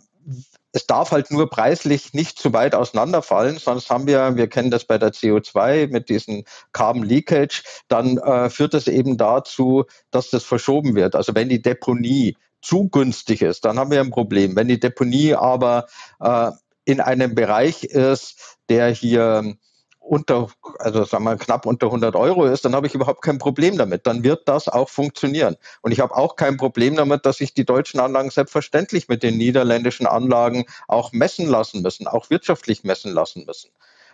es 0.72 0.86
darf 0.86 1.10
halt 1.10 1.30
nur 1.30 1.48
preislich 1.48 2.12
nicht 2.12 2.38
zu 2.38 2.52
weit 2.52 2.74
auseinanderfallen, 2.74 3.58
sonst 3.58 3.88
haben 3.88 4.06
wir, 4.06 4.36
wir 4.36 4.46
kennen 4.46 4.70
das 4.70 4.84
bei 4.84 4.98
der 4.98 5.12
CO2 5.12 5.88
mit 5.88 6.10
diesem 6.10 6.44
Carbon 6.72 7.02
Leakage, 7.02 7.62
dann 7.88 8.18
äh, 8.18 8.50
führt 8.50 8.74
es 8.74 8.86
eben 8.86 9.16
dazu, 9.16 9.84
dass 10.10 10.28
das 10.30 10.44
verschoben 10.44 10.94
wird. 10.94 11.14
Also 11.14 11.34
wenn 11.34 11.48
die 11.48 11.62
Deponie 11.62 12.36
zu 12.66 12.88
günstig 12.88 13.42
ist, 13.42 13.64
dann 13.64 13.78
haben 13.78 13.90
wir 13.90 14.00
ein 14.00 14.10
Problem. 14.10 14.56
Wenn 14.56 14.68
die 14.68 14.80
Deponie 14.80 15.34
aber 15.34 15.86
äh, 16.20 16.50
in 16.84 17.00
einem 17.00 17.34
Bereich 17.34 17.84
ist, 17.84 18.58
der 18.68 18.88
hier 18.88 19.56
unter, 19.98 20.48
also 20.78 21.04
sagen 21.04 21.24
wir 21.24 21.36
knapp 21.36 21.66
unter 21.66 21.86
100 21.86 22.14
Euro 22.14 22.46
ist, 22.46 22.64
dann 22.64 22.74
habe 22.74 22.86
ich 22.86 22.94
überhaupt 22.94 23.22
kein 23.22 23.38
Problem 23.38 23.76
damit. 23.76 24.06
Dann 24.06 24.22
wird 24.24 24.48
das 24.48 24.68
auch 24.68 24.88
funktionieren. 24.88 25.56
Und 25.82 25.92
ich 25.92 26.00
habe 26.00 26.14
auch 26.16 26.36
kein 26.36 26.56
Problem 26.56 26.96
damit, 26.96 27.26
dass 27.26 27.38
sich 27.38 27.54
die 27.54 27.64
deutschen 27.64 28.00
Anlagen 28.00 28.30
selbstverständlich 28.30 29.08
mit 29.08 29.22
den 29.22 29.36
niederländischen 29.36 30.06
Anlagen 30.06 30.66
auch 30.86 31.12
messen 31.12 31.48
lassen 31.48 31.82
müssen, 31.82 32.06
auch 32.06 32.30
wirtschaftlich 32.30 32.84
messen 32.84 33.12
lassen 33.12 33.44
müssen. 33.46 33.70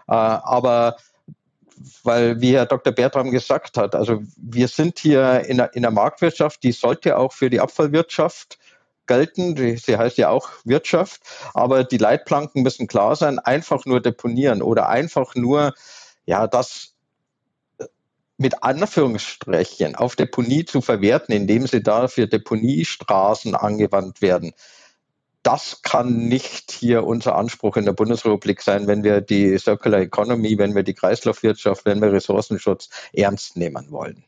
Äh, 0.09 0.15
aber 0.15 0.97
weil, 2.05 2.41
wie 2.41 2.55
Herr 2.55 2.67
Dr. 2.67 2.93
Bertram 2.93 3.31
gesagt 3.31 3.77
hat, 3.77 3.95
also 3.95 4.23
wir 4.37 4.69
sind 4.69 4.99
hier 4.99 5.45
in 5.47 5.61
einer, 5.61 5.75
in 5.75 5.85
einer 5.85 5.95
Marktwirtschaft, 5.95 6.63
die 6.63 6.73
sollte 6.73 7.17
auch 7.19 7.33
für 7.33 7.51
die 7.51 7.61
Abfallwirtschaft 7.61 8.59
gelten. 9.07 9.57
Sie 9.77 9.97
heißt 9.97 10.19
ja 10.19 10.31
auch 10.31 10.51
Wirtschaft, 10.65 11.23
aber 11.55 11.85
die 11.85 11.99
Leitplanken 11.99 12.63
müssen 12.63 12.87
klar 12.87 13.17
sein. 13.17 13.39
Einfach 13.39 13.85
nur 13.85 14.01
deponieren 14.01 14.63
oder 14.63 14.89
einfach 14.89 15.35
nur, 15.35 15.75
ja, 16.25 16.47
das 16.47 16.95
mit 18.39 18.63
Anführungsstrichen 18.63 19.95
auf 19.95 20.17
Deponie 20.17 20.65
zu 20.65 20.81
verwerten, 20.81 21.33
indem 21.33 21.67
sie 21.67 21.83
da 21.83 22.09
für 22.09 22.27
Deponiestraßen 22.27 23.55
angewandt 23.55 24.21
werden. 24.21 24.53
Das 25.43 25.83
kann 25.83 26.29
nicht 26.29 26.71
hier 26.71 27.05
unser 27.05 27.37
Anspruch 27.37 27.77
in 27.77 27.85
der 27.85 27.93
Bundesrepublik 27.93 28.63
sein, 28.63 28.87
wenn 28.87 29.03
wir 29.03 29.21
die 29.21 29.59
Circular 29.59 30.01
Economy, 30.01 30.57
wenn 30.57 30.75
wir 30.75 30.85
die 30.85 30.95
Kreislaufwirtschaft, 30.95 31.85
wenn 31.85 32.01
wir 32.01 32.13
Ressourcenschutz 32.13 32.89
ernst 33.13 33.57
nehmen 33.57 33.91
wollen. 33.91 34.25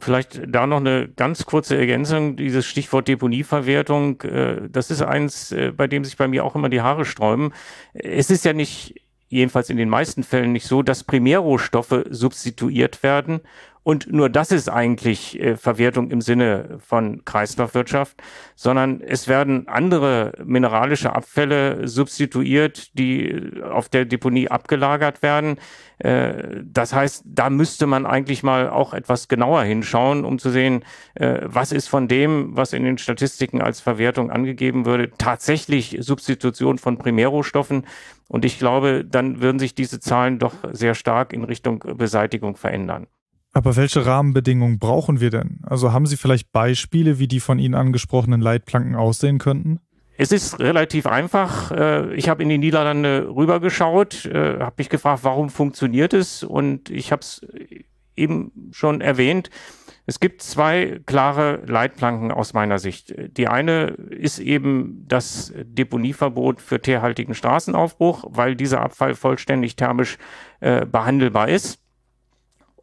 Vielleicht 0.00 0.40
da 0.48 0.66
noch 0.66 0.78
eine 0.78 1.08
ganz 1.08 1.44
kurze 1.44 1.76
Ergänzung, 1.76 2.36
dieses 2.36 2.64
Stichwort 2.64 3.06
Deponieverwertung, 3.06 4.22
äh, 4.22 4.68
das 4.70 4.90
ist 4.90 5.02
eins, 5.02 5.52
äh, 5.52 5.72
bei 5.72 5.86
dem 5.86 6.04
sich 6.04 6.16
bei 6.16 6.26
mir 6.26 6.44
auch 6.44 6.54
immer 6.54 6.70
die 6.70 6.80
Haare 6.80 7.04
sträuben. 7.04 7.52
Es 7.92 8.30
ist 8.30 8.46
ja 8.46 8.54
nicht, 8.54 9.02
jedenfalls 9.28 9.68
in 9.68 9.76
den 9.76 9.90
meisten 9.90 10.22
Fällen 10.22 10.52
nicht 10.52 10.66
so, 10.66 10.82
dass 10.82 11.04
Primärrohstoffe 11.04 12.04
substituiert 12.08 13.02
werden 13.02 13.42
und 13.84 14.10
nur 14.10 14.30
das 14.30 14.50
ist 14.50 14.70
eigentlich 14.70 15.38
äh, 15.38 15.58
Verwertung 15.58 16.10
im 16.10 16.22
Sinne 16.22 16.78
von 16.80 17.22
Kreislaufwirtschaft, 17.26 18.16
sondern 18.56 19.02
es 19.02 19.28
werden 19.28 19.68
andere 19.68 20.32
mineralische 20.42 21.14
Abfälle 21.14 21.86
substituiert, 21.86 22.98
die 22.98 23.52
auf 23.62 23.90
der 23.90 24.06
Deponie 24.06 24.48
abgelagert 24.48 25.22
werden. 25.22 25.58
Äh, 25.98 26.62
das 26.64 26.94
heißt, 26.94 27.24
da 27.26 27.50
müsste 27.50 27.86
man 27.86 28.06
eigentlich 28.06 28.42
mal 28.42 28.70
auch 28.70 28.94
etwas 28.94 29.28
genauer 29.28 29.64
hinschauen, 29.64 30.24
um 30.24 30.38
zu 30.38 30.48
sehen, 30.48 30.82
äh, 31.14 31.40
was 31.44 31.70
ist 31.70 31.88
von 31.88 32.08
dem, 32.08 32.56
was 32.56 32.72
in 32.72 32.84
den 32.84 32.96
Statistiken 32.96 33.60
als 33.60 33.80
Verwertung 33.82 34.30
angegeben 34.30 34.86
würde, 34.86 35.10
tatsächlich 35.18 35.98
Substitution 36.00 36.78
von 36.78 36.96
Primärrohstoffen. 36.96 37.86
Und 38.28 38.46
ich 38.46 38.58
glaube, 38.58 39.04
dann 39.04 39.42
würden 39.42 39.58
sich 39.58 39.74
diese 39.74 40.00
Zahlen 40.00 40.38
doch 40.38 40.54
sehr 40.72 40.94
stark 40.94 41.34
in 41.34 41.44
Richtung 41.44 41.84
Beseitigung 41.98 42.56
verändern. 42.56 43.08
Aber 43.54 43.76
welche 43.76 44.04
Rahmenbedingungen 44.04 44.80
brauchen 44.80 45.20
wir 45.20 45.30
denn? 45.30 45.60
Also 45.62 45.92
haben 45.92 46.06
Sie 46.06 46.16
vielleicht 46.16 46.50
Beispiele, 46.52 47.20
wie 47.20 47.28
die 47.28 47.40
von 47.40 47.60
Ihnen 47.60 47.76
angesprochenen 47.76 48.40
Leitplanken 48.40 48.96
aussehen 48.96 49.38
könnten? 49.38 49.78
Es 50.16 50.32
ist 50.32 50.60
relativ 50.60 51.06
einfach. 51.06 51.70
Äh, 51.70 52.14
ich 52.14 52.28
habe 52.28 52.42
in 52.42 52.48
die 52.48 52.58
Niederlande 52.58 53.28
rübergeschaut, 53.34 54.26
äh, 54.26 54.58
habe 54.58 54.74
mich 54.78 54.88
gefragt, 54.88 55.20
warum 55.22 55.50
funktioniert 55.50 56.12
es? 56.14 56.42
Und 56.42 56.90
ich 56.90 57.12
habe 57.12 57.20
es 57.20 57.46
eben 58.16 58.70
schon 58.72 59.00
erwähnt. 59.00 59.50
Es 60.06 60.20
gibt 60.20 60.42
zwei 60.42 61.00
klare 61.06 61.62
Leitplanken 61.66 62.30
aus 62.30 62.52
meiner 62.52 62.78
Sicht. 62.78 63.14
Die 63.36 63.48
eine 63.48 63.86
ist 64.10 64.38
eben 64.38 65.04
das 65.08 65.52
Deponieverbot 65.56 66.60
für 66.60 66.80
teerhaltigen 66.80 67.34
Straßenaufbruch, 67.34 68.24
weil 68.28 68.54
dieser 68.54 68.82
Abfall 68.82 69.14
vollständig 69.14 69.76
thermisch 69.76 70.18
äh, 70.60 70.84
behandelbar 70.84 71.48
ist. 71.48 71.83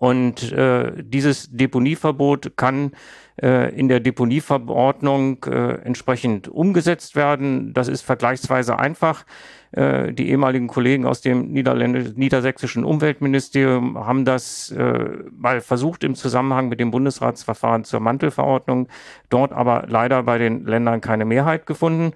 Und 0.01 0.51
äh, 0.51 0.93
dieses 1.03 1.51
Deponieverbot 1.51 2.57
kann 2.57 2.93
äh, 3.39 3.71
in 3.75 3.87
der 3.87 3.99
Deponieverordnung 3.99 5.45
äh, 5.45 5.73
entsprechend 5.83 6.47
umgesetzt 6.47 7.15
werden. 7.15 7.71
Das 7.75 7.87
ist 7.87 8.01
vergleichsweise 8.01 8.79
einfach. 8.79 9.27
Äh, 9.73 10.11
die 10.11 10.31
ehemaligen 10.31 10.65
Kollegen 10.65 11.05
aus 11.05 11.21
dem 11.21 11.51
niedersächsischen 11.51 12.83
Umweltministerium 12.83 13.95
haben 14.03 14.25
das 14.25 14.71
äh, 14.71 15.07
mal 15.37 15.61
versucht 15.61 16.03
im 16.03 16.15
Zusammenhang 16.15 16.67
mit 16.67 16.79
dem 16.79 16.89
Bundesratsverfahren 16.89 17.83
zur 17.83 17.99
Mantelverordnung, 17.99 18.87
dort 19.29 19.53
aber 19.53 19.85
leider 19.87 20.23
bei 20.23 20.39
den 20.39 20.65
Ländern 20.65 21.01
keine 21.01 21.25
Mehrheit 21.25 21.67
gefunden. 21.67 22.13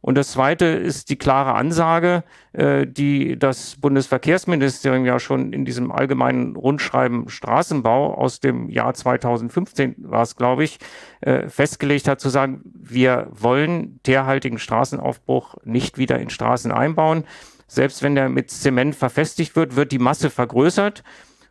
Und 0.00 0.16
das 0.16 0.32
Zweite 0.32 0.64
ist 0.64 1.10
die 1.10 1.16
klare 1.16 1.54
Ansage, 1.54 2.22
äh, 2.52 2.86
die 2.86 3.38
das 3.38 3.76
Bundesverkehrsministerium 3.76 5.04
ja 5.04 5.18
schon 5.18 5.52
in 5.52 5.64
diesem 5.64 5.90
allgemeinen 5.90 6.54
Rundschreiben 6.54 7.28
Straßenbau 7.28 8.14
aus 8.14 8.40
dem 8.40 8.68
Jahr 8.70 8.94
2015 8.94 9.96
war 9.98 10.22
es, 10.22 10.36
glaube 10.36 10.64
ich, 10.64 10.78
äh, 11.20 11.48
festgelegt 11.48 12.06
hat, 12.06 12.20
zu 12.20 12.28
sagen, 12.28 12.62
wir 12.64 13.28
wollen 13.32 14.00
teerhaltigen 14.04 14.58
Straßenaufbruch 14.58 15.56
nicht 15.64 15.98
wieder 15.98 16.18
in 16.20 16.30
Straßen 16.30 16.70
einbauen. 16.70 17.24
Selbst 17.66 18.02
wenn 18.02 18.14
der 18.14 18.28
mit 18.28 18.50
Zement 18.50 18.94
verfestigt 18.94 19.56
wird, 19.56 19.76
wird 19.76 19.92
die 19.92 19.98
Masse 19.98 20.30
vergrößert. 20.30 21.02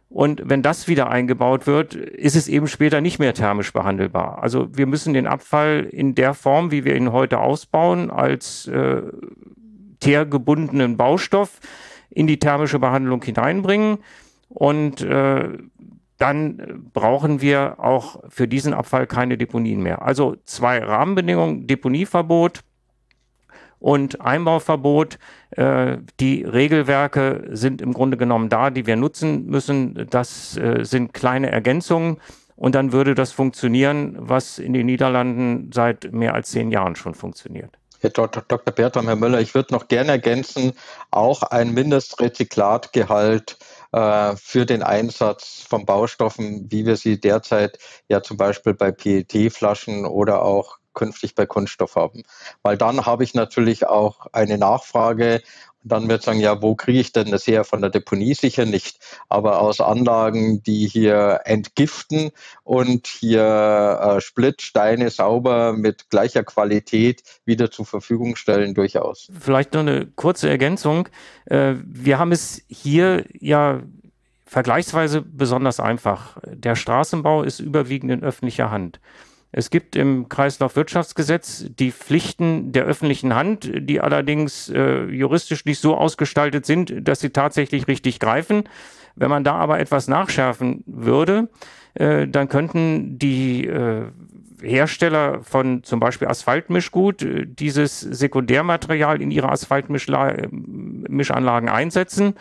Und 0.10 0.42
wenn 0.46 0.62
das 0.62 0.88
wieder 0.88 1.10
eingebaut 1.10 1.68
wird, 1.68 1.94
ist 1.94 2.36
es 2.36 2.48
eben 2.48 2.68
später 2.68 3.02
nicht 3.02 3.20
mehr 3.20 3.34
thermisch 3.34 3.74
behandelbar. 3.74 4.42
Also 4.42 4.70
wir 4.72 4.86
müssen 4.86 5.14
den 5.14 5.28
Abfall 5.28 5.88
in 5.92 6.16
der 6.16 6.34
Form, 6.34 6.72
wie 6.72 6.86
wir 6.86 6.96
ihn 6.96 7.12
heute 7.12 7.40
ausbauen, 7.40 8.10
als 8.10 8.68
äh, 8.68 9.02
teergebundenen 10.00 10.96
Baustoff 10.96 11.60
in 12.10 12.26
die 12.26 12.40
thermische 12.40 12.80
Behandlung 12.80 13.22
hineinbringen. 13.22 13.98
Und 14.48 15.02
äh, 15.02 15.50
dann 16.18 16.90
brauchen 16.94 17.42
wir 17.42 17.76
auch 17.80 18.24
für 18.30 18.48
diesen 18.48 18.74
Abfall 18.74 19.08
keine 19.08 19.38
Deponien 19.38 19.82
mehr. 19.84 20.02
Also 20.02 20.36
zwei 20.46 20.80
Rahmenbedingungen, 20.80 21.68
Deponieverbot 21.68 22.62
und 23.80 24.22
Einbauverbot. 24.22 25.20
Äh, 25.52 25.98
die 26.20 26.44
Regelwerke 26.44 27.48
sind 27.52 27.82
im 27.82 27.94
Grunde 27.94 28.18
genommen 28.18 28.50
da, 28.50 28.70
die 28.70 28.86
wir 28.86 28.96
nutzen 28.96 29.46
müssen. 29.46 30.08
Das 30.10 30.58
äh, 30.58 30.84
sind 30.84 31.14
kleine 31.14 31.52
Ergänzungen. 31.52 32.20
Und 32.56 32.74
dann 32.74 32.92
würde 32.92 33.14
das 33.14 33.32
funktionieren, 33.32 34.16
was 34.20 34.58
in 34.58 34.74
den 34.74 34.88
Niederlanden 34.88 35.72
seit 35.72 36.12
mehr 36.12 36.34
als 36.34 36.50
zehn 36.50 36.72
Jahren 36.72 36.96
schon 36.96 37.14
funktioniert. 37.14 37.78
Herr 38.00 38.10
Dr. 38.12 38.74
Bertram, 38.74 39.08
Herr 39.08 39.16
Müller, 39.16 39.40
ich 39.42 39.56
würde 39.56 39.74
noch 39.74 39.88
gerne 39.88 40.12
ergänzen, 40.12 40.74
auch 41.10 41.44
ein 41.44 41.74
Mindestrezyklatgehalt 41.74 43.58
äh, 43.92 44.36
für 44.36 44.66
den 44.66 44.84
Einsatz 44.84 45.66
von 45.68 45.86
Baustoffen, 45.86 46.72
wie 46.72 46.86
wir 46.86 46.96
sie 46.96 47.20
derzeit 47.20 47.80
ja 48.08 48.22
zum 48.22 48.38
Beispiel 48.38 48.74
bei 48.74 48.92
PET-Flaschen 48.92 50.06
oder 50.06 50.44
auch 50.44 50.78
künftig 50.98 51.36
bei 51.36 51.46
Kunststoff 51.46 51.96
haben. 51.96 52.24
Weil 52.64 52.76
dann 52.76 53.06
habe 53.06 53.24
ich 53.24 53.34
natürlich 53.36 53.88
auch 53.88 54.28
eine 54.34 54.58
Nachfrage 54.58 55.44
und 55.84 55.92
dann 55.92 56.10
wird 56.10 56.24
sagen, 56.24 56.40
ja, 56.40 56.62
wo 56.62 56.76
kriege 56.76 57.00
ich 57.00 57.14
denn 57.14 57.30
das 57.30 57.46
her? 57.46 57.64
Von 57.64 57.82
der 57.82 57.92
Deponie 57.92 58.34
sicher 58.34 58.66
nicht, 58.66 58.98
aber 59.30 59.62
aus 59.62 59.80
Anlagen, 59.80 60.64
die 60.64 60.88
hier 60.88 61.42
entgiften 61.46 62.32
und 62.64 63.06
hier 63.08 64.00
äh, 64.02 64.20
Splittsteine 64.20 65.12
sauber 65.12 65.74
mit 65.74 66.10
gleicher 66.10 66.44
Qualität 66.44 67.22
wieder 67.46 67.70
zur 67.70 67.86
Verfügung 67.86 68.36
stellen, 68.36 68.74
durchaus. 68.74 69.30
Vielleicht 69.40 69.74
noch 69.74 69.82
eine 69.82 70.08
kurze 70.08 70.50
Ergänzung. 70.50 71.08
Äh, 71.46 71.76
wir 71.86 72.18
haben 72.18 72.32
es 72.32 72.64
hier 72.68 73.26
ja 73.40 73.82
vergleichsweise 74.48 75.22
besonders 75.22 75.80
einfach. 75.80 76.38
Der 76.48 76.76
Straßenbau 76.76 77.44
ist 77.44 77.60
überwiegend 77.60 78.12
in 78.12 78.24
öffentlicher 78.24 78.72
Hand. 78.72 79.00
Es 79.52 79.70
gibt 79.70 79.96
im 79.96 80.30
Kreislaufwirtschaftsgesetz 80.30 81.66
die 81.80 81.92
Pflichten 81.92 82.74
der 82.74 82.84
öffentlichen 82.84 83.34
Hand, 83.34 83.72
die 83.74 84.02
allerdings 84.02 84.70
äh, 84.70 85.06
juristisch 85.06 85.66
nicht 85.66 85.80
so 85.80 85.96
ausgestaltet 85.96 86.66
sind, 86.66 87.08
dass 87.08 87.22
sie 87.22 87.30
tatsächlich 87.30 87.88
richtig 87.88 88.20
greifen. 88.20 88.66
Wenn 89.16 89.30
man 89.30 89.44
da 89.44 89.56
aber 89.56 89.80
etwas 89.80 90.08
nachschärfen 90.08 90.84
würde, 90.86 91.50
äh, 91.94 92.28
dann 92.28 92.50
könnten 92.50 93.18
die 93.18 93.66
äh, 93.66 94.04
Hersteller 94.62 95.44
von 95.44 95.84
zum 95.84 96.00
Beispiel 96.00 96.28
Asphaltmischgut 96.28 97.24
äh, 97.24 97.48
dieses 97.48 98.02
Sekundärmaterial 98.02 99.22
in 99.22 99.32
ihre 99.32 99.50
Asphaltmischanlagen 99.50 101.70
einsetzen 101.70 102.36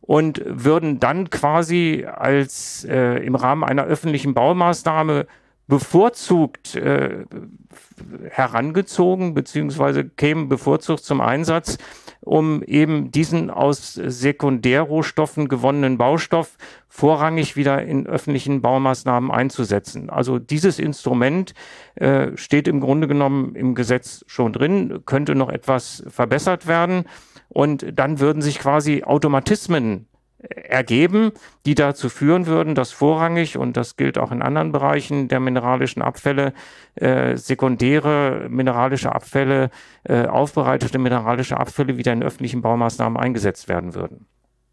und 0.00 0.42
würden 0.44 1.00
dann 1.00 1.30
quasi 1.30 2.06
als 2.06 2.84
äh, 2.84 3.24
im 3.24 3.36
Rahmen 3.36 3.64
einer 3.64 3.84
öffentlichen 3.84 4.34
Baumaßnahme 4.34 5.26
bevorzugt 5.68 6.74
äh, 6.74 7.24
herangezogen, 8.30 9.34
beziehungsweise 9.34 10.04
kämen 10.04 10.48
bevorzugt 10.48 11.04
zum 11.04 11.20
Einsatz, 11.20 11.78
um 12.20 12.62
eben 12.62 13.10
diesen 13.10 13.50
aus 13.50 13.94
Sekundärrohstoffen 13.94 15.48
gewonnenen 15.48 15.98
Baustoff 15.98 16.56
vorrangig 16.88 17.56
wieder 17.56 17.82
in 17.82 18.06
öffentlichen 18.06 18.60
Baumaßnahmen 18.60 19.30
einzusetzen. 19.30 20.10
Also 20.10 20.38
dieses 20.38 20.78
Instrument 20.78 21.54
äh, 21.94 22.36
steht 22.36 22.68
im 22.68 22.80
Grunde 22.80 23.08
genommen 23.08 23.54
im 23.54 23.74
Gesetz 23.74 24.24
schon 24.26 24.52
drin, 24.52 25.02
könnte 25.06 25.34
noch 25.34 25.48
etwas 25.48 26.04
verbessert 26.08 26.66
werden. 26.66 27.04
Und 27.48 27.86
dann 27.98 28.18
würden 28.18 28.42
sich 28.42 28.58
quasi 28.58 29.04
Automatismen 29.04 30.06
ergeben, 30.42 31.32
die 31.66 31.74
dazu 31.74 32.08
führen 32.08 32.46
würden, 32.46 32.74
dass 32.74 32.92
vorrangig, 32.92 33.56
und 33.56 33.76
das 33.76 33.96
gilt 33.96 34.18
auch 34.18 34.32
in 34.32 34.42
anderen 34.42 34.72
Bereichen 34.72 35.28
der 35.28 35.40
mineralischen 35.40 36.02
Abfälle, 36.02 36.52
äh, 36.96 37.36
sekundäre 37.36 38.46
mineralische 38.48 39.14
Abfälle, 39.14 39.70
äh, 40.04 40.26
aufbereitete 40.26 40.98
mineralische 40.98 41.56
Abfälle 41.56 41.96
wieder 41.96 42.12
in 42.12 42.22
öffentlichen 42.22 42.62
Baumaßnahmen 42.62 43.18
eingesetzt 43.18 43.68
werden 43.68 43.94
würden. 43.94 44.26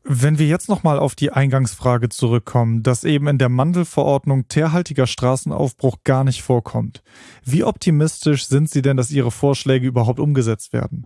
Wenn 0.03 0.39
wir 0.39 0.47
jetzt 0.47 0.69
nochmal 0.69 0.97
auf 0.97 1.13
die 1.13 1.31
Eingangsfrage 1.31 2.09
zurückkommen, 2.09 2.81
dass 2.83 3.03
eben 3.03 3.27
in 3.27 3.37
der 3.37 3.49
Mandelverordnung 3.49 4.47
teerhaltiger 4.47 5.05
Straßenaufbruch 5.05 5.97
gar 6.03 6.23
nicht 6.23 6.41
vorkommt. 6.41 7.03
Wie 7.43 7.63
optimistisch 7.63 8.47
sind 8.47 8.69
Sie 8.69 8.81
denn, 8.81 8.97
dass 8.97 9.11
Ihre 9.11 9.29
Vorschläge 9.29 9.85
überhaupt 9.85 10.19
umgesetzt 10.19 10.73
werden? 10.73 11.05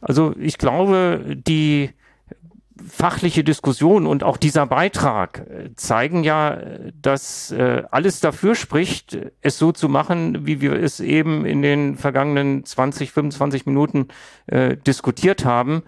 Also 0.00 0.34
ich 0.38 0.56
glaube, 0.56 1.36
die 1.46 1.90
fachliche 2.88 3.44
Diskussion 3.44 4.06
und 4.06 4.22
auch 4.22 4.36
dieser 4.36 4.66
Beitrag 4.66 5.46
äh, 5.48 5.74
zeigen 5.76 6.24
ja, 6.24 6.58
dass 7.00 7.50
äh, 7.50 7.84
alles 7.90 8.20
dafür 8.20 8.54
spricht, 8.54 9.18
es 9.40 9.58
so 9.58 9.72
zu 9.72 9.88
machen, 9.88 10.46
wie 10.46 10.60
wir 10.60 10.72
es 10.72 11.00
eben 11.00 11.44
in 11.44 11.62
den 11.62 11.96
vergangenen 11.96 12.64
20, 12.64 13.12
25 13.12 13.66
Minuten 13.66 14.08
äh, 14.46 14.76
diskutiert 14.76 15.44
haben. 15.44 15.82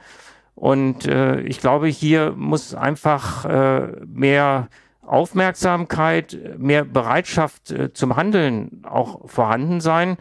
Und 0.55 1.07
äh, 1.07 1.41
ich 1.41 1.61
glaube, 1.61 1.89
hier 1.89 2.33
muss 2.37 2.75
einfach 2.75 3.45
äh, 3.45 3.93
mehr 4.07 4.69
Aufmerksamkeit, 5.05 6.39
mehr 6.59 6.85
Bereitschaft 6.85 7.71
äh, 7.71 7.93
zum 7.93 8.17
Handeln 8.17 8.83
auch 8.85 9.29
vorhanden 9.29 9.81
sein 9.81 10.17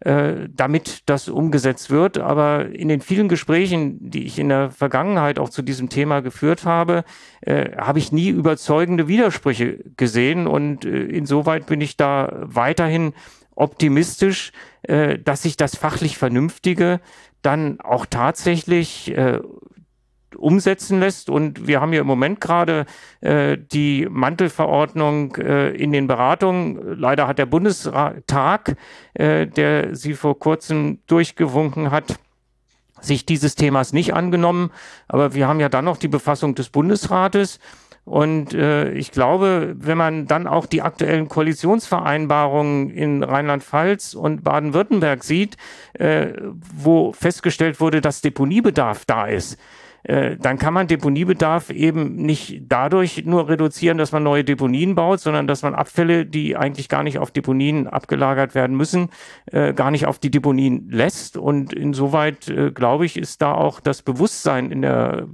äh, 0.00 0.48
damit 0.48 1.02
das 1.06 1.28
umgesetzt 1.28 1.90
wird. 1.90 2.18
Aber 2.18 2.66
in 2.66 2.88
den 2.88 3.00
vielen 3.00 3.28
Gesprächen, 3.28 4.10
die 4.10 4.24
ich 4.24 4.38
in 4.38 4.48
der 4.48 4.70
Vergangenheit 4.70 5.38
auch 5.38 5.50
zu 5.50 5.62
diesem 5.62 5.88
Thema 5.88 6.20
geführt 6.20 6.64
habe, 6.64 7.04
äh, 7.42 7.76
habe 7.76 7.98
ich 7.98 8.12
nie 8.12 8.28
überzeugende 8.28 9.08
Widersprüche 9.08 9.78
gesehen. 9.96 10.46
Und 10.46 10.84
äh, 10.84 11.02
insoweit 11.04 11.66
bin 11.66 11.80
ich 11.80 11.96
da 11.96 12.32
weiterhin 12.42 13.12
optimistisch, 13.54 14.52
äh, 14.82 15.18
dass 15.18 15.42
sich 15.42 15.56
das 15.56 15.76
fachlich 15.76 16.16
Vernünftige 16.16 17.00
dann 17.42 17.80
auch 17.80 18.06
tatsächlich 18.06 19.16
äh, 19.16 19.40
umsetzen 20.36 21.00
lässt. 21.00 21.30
Und 21.30 21.66
wir 21.66 21.80
haben 21.80 21.92
ja 21.92 22.00
im 22.00 22.06
Moment 22.06 22.40
gerade 22.40 22.86
äh, 23.20 23.56
die 23.58 24.06
Mantelverordnung 24.10 25.36
äh, 25.36 25.70
in 25.70 25.92
den 25.92 26.06
Beratungen. 26.06 26.98
Leider 26.98 27.26
hat 27.26 27.38
der 27.38 27.46
Bundestag, 27.46 28.76
äh, 29.14 29.46
der 29.46 29.94
sie 29.94 30.14
vor 30.14 30.38
kurzem 30.38 31.00
durchgewunken 31.06 31.90
hat, 31.90 32.18
sich 33.00 33.24
dieses 33.26 33.54
Themas 33.54 33.92
nicht 33.92 34.14
angenommen. 34.14 34.70
Aber 35.08 35.34
wir 35.34 35.48
haben 35.48 35.60
ja 35.60 35.68
dann 35.68 35.84
noch 35.84 35.96
die 35.96 36.08
Befassung 36.08 36.54
des 36.54 36.68
Bundesrates. 36.68 37.58
Und 38.04 38.54
äh, 38.54 38.90
ich 38.92 39.12
glaube, 39.12 39.74
wenn 39.78 39.98
man 39.98 40.26
dann 40.26 40.46
auch 40.46 40.66
die 40.66 40.82
aktuellen 40.82 41.28
Koalitionsvereinbarungen 41.28 42.90
in 42.90 43.22
Rheinland-Pfalz 43.22 44.14
und 44.14 44.42
Baden-Württemberg 44.42 45.22
sieht, 45.22 45.56
äh, 45.92 46.32
wo 46.74 47.12
festgestellt 47.12 47.78
wurde, 47.80 48.00
dass 48.00 48.20
Deponiebedarf 48.20 49.04
da 49.04 49.26
ist, 49.26 49.58
äh, 50.04 50.36
dann 50.36 50.58
kann 50.58 50.74
man 50.74 50.86
Deponiebedarf 50.86 51.70
eben 51.70 52.16
nicht 52.16 52.62
dadurch 52.68 53.24
nur 53.24 53.48
reduzieren, 53.48 53.98
dass 53.98 54.12
man 54.12 54.22
neue 54.22 54.44
Deponien 54.44 54.94
baut, 54.94 55.20
sondern 55.20 55.46
dass 55.46 55.62
man 55.62 55.74
Abfälle, 55.74 56.26
die 56.26 56.56
eigentlich 56.56 56.88
gar 56.88 57.02
nicht 57.02 57.18
auf 57.18 57.30
Deponien 57.30 57.86
abgelagert 57.86 58.54
werden 58.54 58.76
müssen, 58.76 59.10
äh, 59.46 59.72
gar 59.72 59.90
nicht 59.90 60.06
auf 60.06 60.18
die 60.18 60.30
Deponien 60.30 60.88
lässt. 60.90 61.36
Und 61.36 61.72
insoweit, 61.72 62.48
äh, 62.48 62.70
glaube 62.70 63.06
ich, 63.06 63.16
ist 63.16 63.42
da 63.42 63.52
auch 63.52 63.80
das 63.80 64.02
Bewusstsein 64.02 64.70
in 64.70 64.82
der 64.82 65.26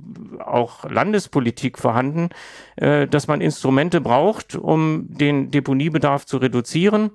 auch 0.45 0.89
Landespolitik 0.89 1.79
vorhanden, 1.79 2.31
äh, 2.77 3.07
dass 3.07 3.27
man 3.29 3.41
Instrumente 3.41 4.01
braucht, 4.01 4.57
um 4.57 5.07
den 5.09 5.51
Deponiebedarf 5.51 6.27
zu 6.27 6.39
reduzieren. 6.39 7.11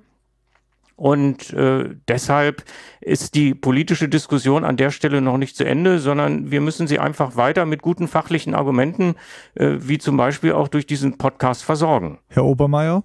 Und 1.02 1.52
äh, 1.52 1.96
deshalb 2.06 2.62
ist 3.00 3.34
die 3.34 3.56
politische 3.56 4.08
Diskussion 4.08 4.64
an 4.64 4.76
der 4.76 4.92
Stelle 4.92 5.20
noch 5.20 5.36
nicht 5.36 5.56
zu 5.56 5.64
Ende, 5.64 5.98
sondern 5.98 6.52
wir 6.52 6.60
müssen 6.60 6.86
sie 6.86 7.00
einfach 7.00 7.34
weiter 7.34 7.66
mit 7.66 7.82
guten 7.82 8.06
fachlichen 8.06 8.54
Argumenten, 8.54 9.16
äh, 9.56 9.78
wie 9.80 9.98
zum 9.98 10.16
Beispiel 10.16 10.52
auch 10.52 10.68
durch 10.68 10.86
diesen 10.86 11.18
Podcast 11.18 11.64
versorgen. 11.64 12.20
Herr 12.28 12.44
Obermeier? 12.44 13.02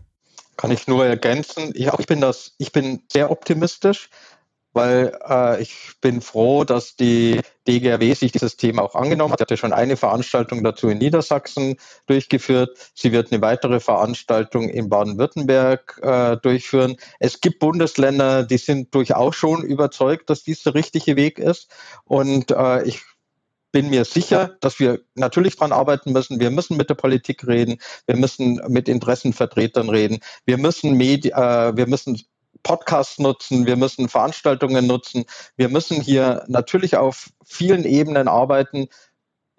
Kann 0.57 0.69
ich 0.69 0.85
nur 0.85 1.07
ergänzen. 1.07 1.71
Ich, 1.73 1.87
ich 1.87 2.05
bin 2.05 2.21
das, 2.21 2.53
ich 2.59 2.71
bin 2.71 3.01
sehr 3.11 3.31
optimistisch 3.31 4.09
weil 4.77 5.17
äh, 5.27 5.61
ich 5.61 5.93
bin 5.99 6.21
froh, 6.21 6.63
dass 6.63 6.95
die 6.95 7.41
DGRW 7.67 8.13
sich 8.13 8.31
dieses 8.31 8.55
Thema 8.55 8.83
auch 8.83 8.95
angenommen 8.95 9.33
hat. 9.33 9.39
Sie 9.39 9.41
hatte 9.41 9.57
schon 9.57 9.73
eine 9.73 9.97
Veranstaltung 9.97 10.63
dazu 10.63 10.87
in 10.87 10.99
Niedersachsen 10.99 11.75
durchgeführt. 12.05 12.77
Sie 12.93 13.11
wird 13.11 13.31
eine 13.31 13.41
weitere 13.41 13.79
Veranstaltung 13.79 14.69
in 14.69 14.87
Baden-Württemberg 14.87 15.99
äh, 16.01 16.37
durchführen. 16.37 16.95
Es 17.19 17.41
gibt 17.41 17.59
Bundesländer, 17.59 18.43
die 18.43 18.57
sind 18.57 18.93
durchaus 18.93 19.35
schon 19.35 19.63
überzeugt, 19.63 20.29
dass 20.29 20.43
dies 20.43 20.63
der 20.63 20.75
richtige 20.75 21.15
Weg 21.15 21.39
ist. 21.39 21.69
Und 22.05 22.51
äh, 22.51 22.83
ich 22.83 23.01
bin 23.71 23.89
mir 23.89 24.05
sicher, 24.05 24.57
dass 24.61 24.79
wir 24.79 25.01
natürlich 25.15 25.55
daran 25.55 25.71
arbeiten 25.71 26.13
müssen. 26.13 26.39
Wir 26.39 26.51
müssen 26.51 26.77
mit 26.77 26.89
der 26.89 26.95
Politik 26.95 27.45
reden. 27.47 27.79
Wir 28.05 28.15
müssen 28.15 28.61
mit 28.69 28.87
Interessenvertretern 28.87 29.89
reden. 29.89 30.19
Wir 30.45 30.57
müssen, 30.57 30.95
Medi 30.95 31.29
äh, 31.29 31.75
wir 31.75 31.87
müssen 31.87 32.17
Podcasts 32.63 33.19
nutzen, 33.19 33.65
wir 33.65 33.75
müssen 33.75 34.09
Veranstaltungen 34.09 34.87
nutzen, 34.87 35.25
wir 35.55 35.69
müssen 35.69 36.01
hier 36.01 36.43
natürlich 36.47 36.97
auf 36.97 37.29
vielen 37.45 37.85
Ebenen 37.85 38.27
arbeiten. 38.27 38.87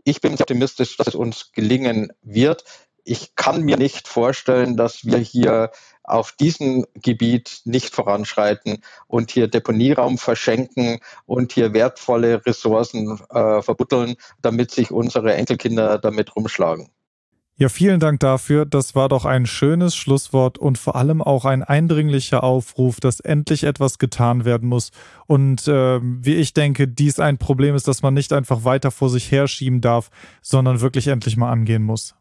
Ich 0.05 0.21
bin 0.21 0.35
optimistisch, 0.35 0.97
dass 0.97 1.09
es 1.09 1.15
uns 1.15 1.53
gelingen 1.53 2.13
wird. 2.23 2.65
Ich 3.05 3.35
kann 3.37 3.63
mir 3.63 3.79
nicht 3.79 4.07
vorstellen, 4.07 4.77
dass 4.77 5.05
wir 5.05 5.19
hier 5.19 5.71
auf 6.05 6.33
diesem 6.33 6.87
Gebiet 6.95 7.61
nicht 7.65 7.95
voranschreiten 7.95 8.83
und 9.07 9.31
hier 9.31 9.49
Deponieraum 9.49 10.19
verschenken 10.19 11.01
und 11.27 11.53
hier 11.53 11.73
wertvolle 11.73 12.45
Ressourcen 12.45 13.21
äh, 13.31 13.63
verbutteln, 13.63 14.17
damit 14.43 14.71
sich 14.71 14.91
unsere 14.91 15.35
Enkelkinder 15.35 15.99
damit 15.99 16.35
rumschlagen. 16.35 16.91
Ja, 17.61 17.69
vielen 17.69 17.99
Dank 17.99 18.21
dafür. 18.21 18.67
Das 18.67 18.95
war 18.95 19.09
doch 19.09 19.25
ein 19.25 19.45
schönes 19.45 19.97
Schlusswort 19.97 20.59
und 20.59 20.79
vor 20.79 20.95
allem 20.95 21.21
auch 21.21 21.45
ein 21.45 21.65
eindringlicher 21.65 22.45
Aufruf, 22.45 23.01
dass 23.01 23.19
endlich 23.19 23.65
etwas 23.65 23.99
getan 23.99 24.45
werden 24.45 24.69
muss. 24.69 24.93
Und 25.27 25.67
äh, 25.67 25.99
wie 26.01 26.37
ich 26.37 26.55
denke, 26.55 26.87
dies 26.87 27.19
ein 27.19 27.37
Problem 27.37 27.75
ist, 27.75 27.89
dass 27.89 28.01
man 28.01 28.15
nicht 28.15 28.33
einfach 28.33 28.63
weiter 28.63 28.93
vor 28.93 29.11
sich 29.11 29.33
herschieben 29.33 29.81
darf, 29.81 30.11
sondern 30.41 30.81
wirklich 30.81 31.09
endlich 31.09 31.37
mal 31.37 31.51
angehen 31.51 31.83
muss. 31.83 32.15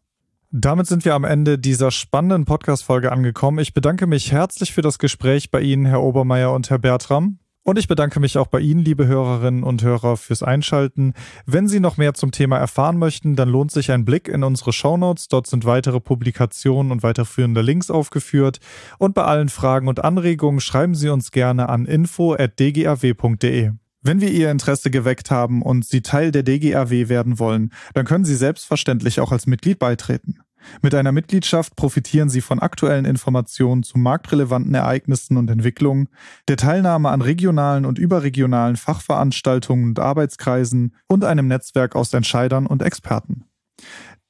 Damit 0.50 0.88
sind 0.88 1.04
wir 1.04 1.14
am 1.14 1.22
Ende 1.22 1.56
dieser 1.56 1.92
spannenden 1.92 2.44
Podcast-Folge 2.44 3.12
angekommen. 3.12 3.60
Ich 3.60 3.74
bedanke 3.74 4.08
mich 4.08 4.32
herzlich 4.32 4.72
für 4.72 4.82
das 4.82 4.98
Gespräch 4.98 5.52
bei 5.52 5.60
Ihnen, 5.60 5.86
Herr 5.86 6.02
Obermeier 6.02 6.52
und 6.52 6.68
Herr 6.68 6.78
Bertram. 6.78 7.38
Und 7.68 7.78
ich 7.78 7.86
bedanke 7.86 8.18
mich 8.18 8.38
auch 8.38 8.46
bei 8.46 8.60
Ihnen, 8.60 8.82
liebe 8.82 9.06
Hörerinnen 9.06 9.62
und 9.62 9.82
Hörer, 9.82 10.16
fürs 10.16 10.42
Einschalten. 10.42 11.12
Wenn 11.44 11.68
Sie 11.68 11.80
noch 11.80 11.98
mehr 11.98 12.14
zum 12.14 12.30
Thema 12.30 12.56
erfahren 12.56 12.96
möchten, 12.96 13.36
dann 13.36 13.50
lohnt 13.50 13.72
sich 13.72 13.92
ein 13.92 14.06
Blick 14.06 14.26
in 14.26 14.42
unsere 14.42 14.72
Shownotes. 14.72 15.28
Dort 15.28 15.46
sind 15.46 15.66
weitere 15.66 16.00
Publikationen 16.00 16.90
und 16.90 17.02
weiterführende 17.02 17.60
Links 17.60 17.90
aufgeführt. 17.90 18.60
Und 18.96 19.14
bei 19.14 19.24
allen 19.24 19.50
Fragen 19.50 19.86
und 19.88 20.02
Anregungen 20.02 20.60
schreiben 20.60 20.94
Sie 20.94 21.10
uns 21.10 21.30
gerne 21.30 21.68
an 21.68 21.84
info.dgaw.de. 21.84 23.72
Wenn 24.00 24.20
wir 24.22 24.30
Ihr 24.30 24.50
Interesse 24.50 24.90
geweckt 24.90 25.30
haben 25.30 25.60
und 25.60 25.84
Sie 25.84 26.00
Teil 26.00 26.30
der 26.30 26.44
DGAW 26.44 27.10
werden 27.10 27.38
wollen, 27.38 27.74
dann 27.92 28.06
können 28.06 28.24
Sie 28.24 28.36
selbstverständlich 28.36 29.20
auch 29.20 29.30
als 29.30 29.46
Mitglied 29.46 29.78
beitreten. 29.78 30.38
Mit 30.82 30.94
einer 30.94 31.12
Mitgliedschaft 31.12 31.76
profitieren 31.76 32.28
Sie 32.28 32.40
von 32.40 32.58
aktuellen 32.58 33.04
Informationen 33.04 33.82
zu 33.82 33.98
marktrelevanten 33.98 34.74
Ereignissen 34.74 35.36
und 35.36 35.50
Entwicklungen, 35.50 36.08
der 36.48 36.56
Teilnahme 36.56 37.10
an 37.10 37.22
regionalen 37.22 37.84
und 37.84 37.98
überregionalen 37.98 38.76
Fachveranstaltungen 38.76 39.86
und 39.86 39.98
Arbeitskreisen 39.98 40.94
und 41.06 41.24
einem 41.24 41.48
Netzwerk 41.48 41.96
aus 41.96 42.12
Entscheidern 42.12 42.66
und 42.66 42.82
Experten. 42.82 43.44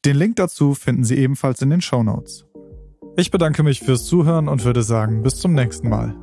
Den 0.04 0.16
Link 0.16 0.36
dazu 0.36 0.74
finden 0.74 1.04
Sie 1.04 1.16
ebenfalls 1.16 1.62
in 1.62 1.70
den 1.70 1.80
Show 1.80 2.02
Notes. 2.02 2.46
Ich 3.16 3.30
bedanke 3.30 3.62
mich 3.62 3.80
fürs 3.80 4.04
Zuhören 4.04 4.48
und 4.48 4.64
würde 4.64 4.82
sagen, 4.82 5.22
bis 5.22 5.36
zum 5.36 5.54
nächsten 5.54 5.88
Mal. 5.88 6.14